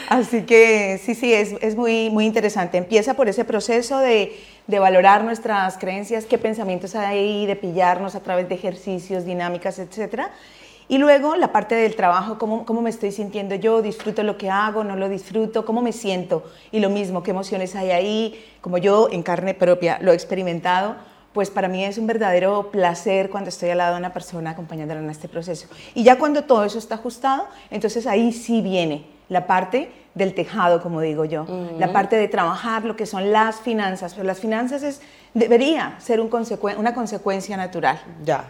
Así 0.08 0.42
que 0.42 1.00
sí, 1.02 1.14
sí, 1.14 1.32
es, 1.32 1.54
es, 1.62 1.76
muy, 1.76 2.10
muy 2.10 2.26
interesante. 2.26 2.76
Empieza 2.76 3.14
por 3.14 3.28
ese 3.28 3.44
proceso 3.46 3.98
de, 3.98 4.38
de, 4.66 4.78
valorar 4.78 5.24
nuestras 5.24 5.78
creencias, 5.78 6.26
qué 6.26 6.36
pensamientos 6.36 6.94
hay 6.94 7.46
de 7.46 7.56
pillarnos 7.56 8.14
a 8.14 8.20
través 8.20 8.46
de 8.48 8.54
ejercicios, 8.54 9.24
dinámicas, 9.24 9.78
etcétera. 9.78 10.30
Y 10.88 10.98
luego 10.98 11.36
la 11.36 11.52
parte 11.52 11.74
del 11.74 11.96
trabajo, 11.96 12.38
cómo, 12.38 12.66
cómo 12.66 12.82
me 12.82 12.90
estoy 12.90 13.10
sintiendo 13.10 13.54
yo, 13.54 13.80
disfruto 13.80 14.22
lo 14.22 14.36
que 14.36 14.50
hago, 14.50 14.84
no 14.84 14.96
lo 14.96 15.08
disfruto, 15.08 15.64
cómo 15.64 15.80
me 15.80 15.92
siento. 15.92 16.44
Y 16.72 16.80
lo 16.80 16.90
mismo, 16.90 17.22
qué 17.22 17.30
emociones 17.30 17.74
hay 17.74 17.90
ahí, 17.90 18.44
como 18.60 18.78
yo 18.78 19.08
en 19.10 19.22
carne 19.22 19.54
propia 19.54 19.98
lo 20.00 20.12
he 20.12 20.14
experimentado, 20.14 20.96
pues 21.32 21.50
para 21.50 21.68
mí 21.68 21.84
es 21.84 21.98
un 21.98 22.06
verdadero 22.06 22.70
placer 22.70 23.28
cuando 23.28 23.48
estoy 23.48 23.70
al 23.70 23.78
lado 23.78 23.94
de 23.94 23.98
una 23.98 24.12
persona 24.12 24.50
acompañándola 24.50 25.00
en 25.00 25.10
este 25.10 25.28
proceso. 25.28 25.68
Y 25.94 26.04
ya 26.04 26.18
cuando 26.18 26.44
todo 26.44 26.64
eso 26.64 26.78
está 26.78 26.94
ajustado, 26.94 27.48
entonces 27.70 28.06
ahí 28.06 28.32
sí 28.32 28.62
viene 28.62 29.06
la 29.28 29.46
parte 29.46 29.90
del 30.14 30.34
tejado, 30.34 30.80
como 30.80 31.00
digo 31.00 31.24
yo, 31.24 31.44
la 31.78 31.92
parte 31.92 32.14
de 32.14 32.28
trabajar 32.28 32.84
lo 32.84 32.94
que 32.94 33.04
son 33.04 33.32
las 33.32 33.60
finanzas, 33.60 34.14
pero 34.14 34.24
las 34.24 34.38
finanzas 34.38 34.84
es, 34.84 35.00
debería 35.32 35.96
ser 35.98 36.20
un 36.20 36.30
una 36.78 36.94
consecuencia 36.94 37.56
natural. 37.56 38.00
Ya, 38.24 38.44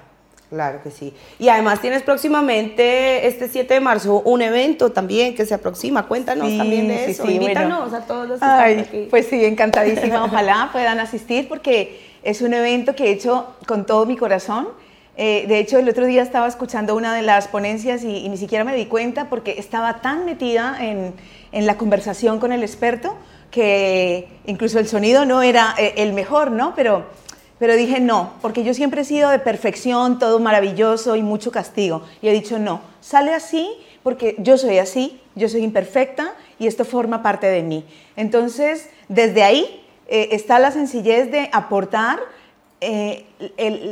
claro 0.51 0.83
que 0.83 0.91
sí. 0.91 1.15
Y 1.39 1.49
además 1.49 1.81
tienes 1.81 2.03
próximamente, 2.03 3.27
este 3.27 3.49
7 3.49 3.75
de 3.75 3.81
marzo, 3.81 4.21
un 4.25 4.43
evento 4.43 4.93
también 4.93 5.35
que 5.35 5.47
se 5.47 5.55
aproxima. 5.55 6.07
Cuéntanos 6.07 6.57
también 6.57 6.89
de 6.89 7.11
eso. 7.11 7.29
Invítanos 7.29 7.93
a 7.93 8.01
todos 8.07 8.29
los 8.29 8.41
que 8.41 8.47
están 8.47 8.79
aquí. 8.81 9.07
Pues 9.11 9.27
sí, 9.27 9.45
encantadísima. 9.45 10.25
Ojalá 10.27 10.71
puedan 10.73 11.01
asistir 11.01 11.49
porque 11.49 12.01
es 12.23 12.43
un 12.43 12.55
evento 12.55 12.95
que 12.95 13.07
he 13.07 13.13
hecho 13.13 13.55
con 13.67 13.87
todo 13.87 14.07
mi 14.07 14.17
corazón 14.17 14.69
eh, 15.17 15.45
de 15.47 15.61
hecho, 15.61 15.79
el 15.79 15.89
otro 15.89 16.07
día 16.07 16.23
estaba 16.23 16.49
escuchando 16.49 16.97
una 16.97 17.15
de 17.15 17.23
las 17.23 17.47
ponencias 17.47 18.03
y, 18.03 18.29
ni 18.29 18.37
siquiera 18.37 18.65
me 18.65 18.75
di 18.75 18.87
cuenta 18.87 19.29
porque 19.29 19.55
estaba 19.59 20.01
tan 20.01 20.25
metida 20.25 20.77
en, 20.81 21.15
la 21.53 21.77
conversación 21.77 22.41
con 22.41 22.51
el 22.51 22.65
experto 22.65 23.17
que 23.53 24.27
incluso 24.47 24.81
el 24.81 24.89
sonido 24.89 25.25
no 25.25 25.41
era 25.41 25.77
eh, 25.79 25.95
el 25.99 26.13
mejor, 26.13 26.51
¿no? 26.51 26.75
Pero, 26.75 27.05
pero 27.59 27.77
dije 27.77 28.01
no, 28.01 28.33
porque 28.43 28.65
yo 28.65 28.75
siempre 28.75 29.03
he 29.03 29.05
sido 29.05 29.31
de 29.31 29.39
perfección, 29.39 30.19
todo 30.19 30.39
maravilloso 30.41 31.17
y 31.17 31.23
mucho 31.23 31.51
castigo. 31.51 32.03
Y 32.21 32.29
he 32.29 32.33
dicho 32.33 32.59
no, 32.59 32.81
sale 33.01 33.35
así 33.35 33.71
porque 34.03 34.37
yo 34.39 34.59
soy 34.59 34.79
así, 34.79 35.21
yo 35.35 35.49
soy 35.49 35.63
imperfecta 35.63 36.35
y 36.59 36.67
esto 36.67 36.85
forma 36.85 37.23
parte 37.23 37.47
de 37.47 37.63
mí. 37.63 37.85
Entonces, 38.17 38.91
desde 39.09 39.43
ahí 39.43 39.85
eh, 40.09 40.29
está 40.33 40.59
la 40.59 40.71
sencillez 40.71 41.31
de 41.31 41.49
aportar 41.53 42.21
eh, 42.81 43.25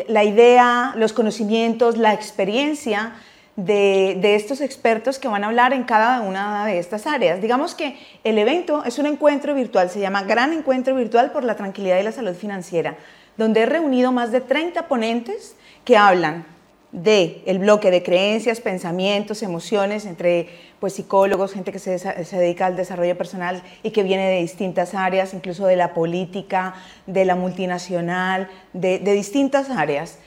la 0.09 0.25
idea, 0.25 0.93
los 0.97 1.15
conocimientos, 1.15 1.97
la 1.97 2.13
experiencia 2.13 3.15
de, 3.57 4.35
estos 4.35 4.61
expertos 4.61 5.19
que 5.19 5.29
van 5.29 5.45
a 5.45 5.49
hablar 5.49 5.73
en 5.73 5.85
cada 5.85 6.21
una 6.21 6.67
de 6.67 6.79
estas 6.79 7.07
áreas. 7.07 7.41
Digamos 7.41 7.75
que 7.75 7.99
el 8.25 8.39
evento 8.39 8.85
es 8.85 8.99
un 8.99 9.07
encuentro 9.07 9.55
virtual, 9.55 9.91
se 9.91 10.01
llama 10.01 10.23
Gran 10.25 10.53
Encuentro 10.53 10.95
Virtual 10.95 11.33
por 11.33 11.45
la 11.45 11.57
Tranquilidad 11.57 11.99
y 11.99 12.03
la 12.03 12.13
Salud 12.13 12.35
Financiera, 12.35 12.97
donde 13.37 13.63
he 13.63 13.67
reunido 13.67 14.13
más 14.13 14.33
de 14.33 14.41
30 14.41 14.89
ponentes 14.89 15.57
que 15.85 15.97
hablan 15.97 16.47
de 16.93 17.43
el 17.47 17.59
bloque 17.59 17.91
de 17.91 18.03
creencias, 18.03 18.61
pensamientos, 18.61 19.43
emociones 19.43 20.05
entre 20.05 20.49
pues 20.79 20.93
psicólogos, 20.95 21.53
gente 21.53 21.73
que 21.73 21.79
se, 21.79 21.99
se, 21.99 22.37
dedica 22.37 22.67
al 22.67 22.77
desarrollo 22.77 23.17
personal 23.17 23.63
y 23.83 23.93
que 23.93 24.03
viene 24.03 24.29
de 24.29 24.41
distintas 24.41 24.95
áreas, 24.95 25.33
incluso 25.33 25.67
de 25.67 25.77
la 25.77 25.95
política, 25.95 26.75
de 27.07 27.25
la 27.25 27.35
multinacional, 27.35 28.51
de, 28.73 28.99
de 28.99 29.13
distintas 29.13 29.71
áreas. 29.71 30.19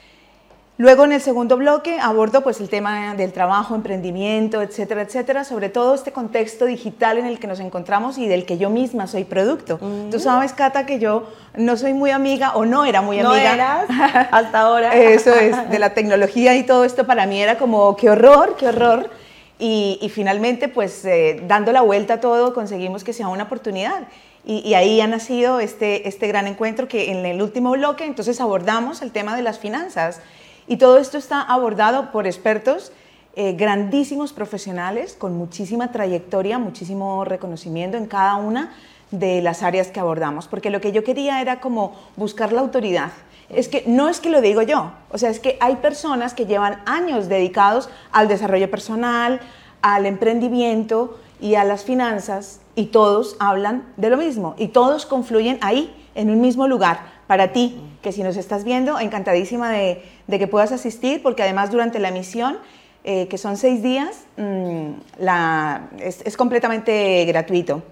Luego 0.77 1.05
en 1.05 1.13
el 1.13 1.21
segundo 1.21 1.55
bloque 1.55 1.99
abordo 2.01 2.41
pues 2.41 2.59
el 2.59 2.67
tema 2.67 3.15
del 3.15 3.31
trabajo, 3.31 3.75
emprendimiento, 3.75 4.61
etcétera, 4.61 5.03
etcétera, 5.03 5.45
sobre 5.45 5.69
todo 5.69 5.95
este 5.95 6.11
contexto 6.11 6.65
digital 6.65 7.17
en 7.17 7.25
el 7.25 7.39
que 7.39 7.47
nos 7.47 7.61
encontramos 7.61 8.17
y 8.17 8.27
del 8.27 8.45
que 8.45 8.57
yo 8.57 8.69
misma 8.69 9.07
soy 9.07 9.23
producto. 9.23 9.79
Mm. 9.79 10.09
Tú 10.09 10.19
sabes, 10.19 10.51
Cata, 10.51 10.85
que 10.85 10.99
yo 10.99 11.29
no 11.55 11.77
soy 11.77 11.93
muy 11.93 12.11
amiga 12.11 12.55
o 12.55 12.65
no 12.65 12.83
era 12.83 13.01
muy 13.01 13.19
amiga. 13.19 13.29
No 13.29 13.53
eras 13.53 13.85
hasta 14.31 14.59
ahora. 14.59 14.93
Eso 14.93 15.33
es, 15.33 15.69
de 15.69 15.79
la 15.79 15.93
tecnología 15.93 16.57
y 16.57 16.63
todo 16.63 16.83
esto 16.83 17.05
para 17.05 17.25
mí 17.25 17.41
era 17.41 17.57
como 17.57 17.95
qué 17.95 18.09
horror, 18.09 18.57
qué 18.57 18.67
horror. 18.67 19.09
Y, 19.57 20.11
finalmente 20.13 20.67
pues 20.67 21.05
eh, 21.05 21.41
dando 21.47 21.71
la 21.71 21.79
vuelta 21.79 22.15
a 22.15 22.19
todo 22.19 22.53
conseguimos 22.53 23.05
que 23.05 23.13
sea 23.13 23.29
una 23.29 23.43
oportunidad. 23.43 24.09
Y, 24.43 24.59
y, 24.59 24.73
ahí 24.73 24.99
ha 24.99 25.07
nacido 25.07 25.61
este, 25.61 26.09
este 26.09 26.27
gran 26.27 26.47
encuentro 26.47 26.89
que 26.89 27.11
en 27.11 27.25
el 27.25 27.41
último 27.41 27.71
bloque 27.71 28.05
entonces 28.05 28.41
abordamos 28.41 29.01
el 29.01 29.11
tema 29.11 29.35
de 29.37 29.41
las 29.41 29.57
finanzas 29.57 30.19
y 30.67 30.77
todo 30.77 30.97
esto 30.97 31.17
está 31.17 31.41
abordado 31.41 32.11
por 32.11 32.27
expertos, 32.27 32.91
eh, 33.35 33.53
grandísimos 33.53 34.33
profesionales, 34.33 35.15
con 35.17 35.37
muchísima 35.37 35.91
trayectoria, 35.91 36.57
muchísimo 36.57 37.25
reconocimiento 37.25 37.97
en 37.97 38.05
cada 38.05 38.35
una 38.35 38.73
de 39.11 39.41
las 39.41 39.61
áreas 39.61 39.89
que 39.89 39.99
abordamos, 39.99 40.47
porque 40.47 40.69
lo 40.69 40.81
que 40.81 40.91
yo 40.91 41.03
quería 41.03 41.41
era 41.41 41.59
como 41.59 41.93
buscar 42.15 42.51
la 42.53 42.61
autoridad. 42.61 43.11
Es 43.49 43.67
que 43.67 43.83
no 43.85 44.09
es 44.09 44.19
que 44.19 44.29
lo 44.29 44.41
digo 44.41 44.61
yo, 44.61 44.91
o 45.11 45.17
sea, 45.17 45.29
es 45.29 45.39
que 45.39 45.57
hay 45.59 45.75
personas 45.75 46.33
que 46.33 46.45
llevan 46.45 46.81
años 46.85 47.29
dedicados 47.29 47.89
al 48.11 48.27
desarrollo 48.27 48.71
personal, 48.71 49.39
al 49.81 50.05
emprendimiento 50.05 51.19
y 51.39 51.55
a 51.55 51.63
las 51.63 51.83
finanzas 51.83 52.61
y 52.73 52.87
todos 52.87 53.35
hablan 53.39 53.83
de 53.97 54.09
lo 54.09 54.17
mismo 54.17 54.55
y 54.57 54.69
todos 54.69 55.05
confluyen 55.05 55.59
ahí, 55.61 55.93
en 56.15 56.29
un 56.29 56.41
mismo 56.41 56.67
lugar. 56.67 57.13
Para 57.27 57.51
ti, 57.51 57.81
que 58.01 58.11
si 58.11 58.23
nos 58.23 58.37
estás 58.37 58.63
viendo, 58.63 58.99
encantadísima 58.99 59.69
de, 59.71 60.03
que 60.27 60.47
puedas 60.47 60.71
asistir, 60.71 61.21
porque 61.21 61.43
además 61.43 61.71
durante 61.71 61.99
la 61.99 62.11
misión, 62.11 62.57
eh, 63.03 63.27
que 63.27 63.37
son 63.37 63.57
seis 63.57 63.83
días, 63.83 64.25
mm, 64.37 64.89
la, 65.19 65.89
es, 65.99 66.35
completamente 66.37 67.23
gratuito. 67.25 67.83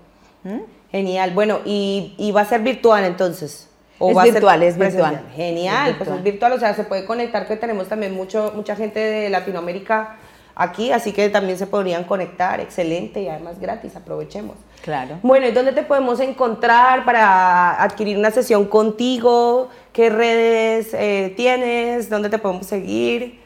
¿Mm? 0.44 0.60
Genial. 0.92 1.32
Bueno, 1.32 1.60
y, 1.66 2.32
va 2.36 2.42
a 2.42 2.46
ser 2.46 2.62
virtual 2.62 3.04
entonces. 3.04 3.70
¿O 4.00 4.10
es 4.10 4.34
virtual, 4.34 4.64
es 4.64 4.78
virtual. 4.78 5.24
Genial, 5.36 5.96
pues 5.98 6.10
es 6.10 6.24
virtual, 6.24 6.54
o 6.54 6.60
sea, 6.60 6.74
se 6.74 6.84
puede 6.84 7.06
conectar, 7.06 7.48
que 7.48 7.56
tenemos 7.56 7.88
también 7.88 8.14
mucho, 8.14 8.52
mucha 8.56 8.76
gente 8.76 9.00
de 9.00 9.30
Latinoamérica 9.30 10.18
aquí, 10.56 10.92
así 10.92 11.14
que 11.14 11.30
también 11.30 11.58
se 11.58 11.68
podrían 11.68 12.04
conectar, 12.04 12.60
excelente 12.60 13.22
y 13.22 13.28
además 13.28 13.60
gratis, 13.60 13.96
aprovechemos. 13.96 14.56
Claro. 14.82 15.20
Bueno, 15.24 15.48
¿y 15.48 15.52
dónde 15.52 15.72
te 15.72 15.84
podemos 15.84 16.20
encontrar 16.20 17.06
para 17.06 17.82
adquirir 17.82 18.18
una 18.18 18.32
sesión 18.32 18.66
contigo? 18.66 19.70
¿Qué 19.94 20.10
redes 20.10 20.88
eh, 20.94 21.34
tienes? 21.38 22.10
¿Dónde 22.10 22.28
te 22.30 22.40
podemos 22.40 22.66
seguir? 22.66 23.40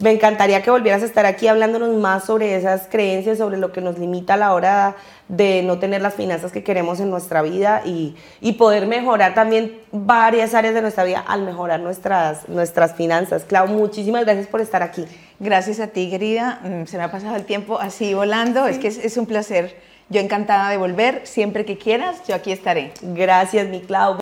Me 0.00 0.10
encantaría 0.10 0.60
que 0.60 0.70
volvieras 0.70 1.02
a 1.02 1.06
estar 1.06 1.24
aquí 1.24 1.46
hablándonos 1.46 1.94
más 1.94 2.24
sobre 2.24 2.56
esas 2.56 2.88
creencias, 2.88 3.38
sobre 3.38 3.58
lo 3.58 3.70
que 3.70 3.80
nos 3.80 3.96
limita 3.96 4.34
a 4.34 4.36
la 4.36 4.52
hora 4.52 4.96
de 5.28 5.62
no 5.62 5.78
tener 5.78 6.02
las 6.02 6.14
finanzas 6.14 6.50
que 6.50 6.64
queremos 6.64 6.98
en 6.98 7.10
nuestra 7.10 7.42
vida 7.42 7.82
y, 7.84 8.16
y 8.40 8.54
poder 8.54 8.88
mejorar 8.88 9.34
también 9.34 9.80
varias 9.92 10.52
áreas 10.52 10.74
de 10.74 10.82
nuestra 10.82 11.04
vida 11.04 11.24
al 11.26 11.42
mejorar 11.42 11.78
nuestras, 11.78 12.48
nuestras 12.48 12.94
finanzas. 12.96 13.44
Clau, 13.44 13.68
muchísimas 13.68 14.24
gracias 14.24 14.48
por 14.48 14.60
estar 14.60 14.82
aquí. 14.82 15.06
Gracias 15.38 15.78
a 15.78 15.86
ti, 15.86 16.10
querida. 16.10 16.60
Mm, 16.64 16.86
se 16.86 16.98
me 16.98 17.04
ha 17.04 17.12
pasado 17.12 17.36
el 17.36 17.44
tiempo 17.44 17.78
así 17.78 18.14
volando. 18.14 18.66
Es 18.66 18.78
que 18.78 18.88
es, 18.88 18.98
es 18.98 19.16
un 19.16 19.26
placer. 19.26 19.93
Yo 20.10 20.20
encantada 20.20 20.70
de 20.70 20.76
volver. 20.76 21.22
Siempre 21.24 21.64
que 21.64 21.78
quieras, 21.78 22.26
yo 22.28 22.34
aquí 22.34 22.52
estaré. 22.52 22.92
Gracias, 23.02 23.68
mi 23.68 23.80
Clau. 23.80 24.18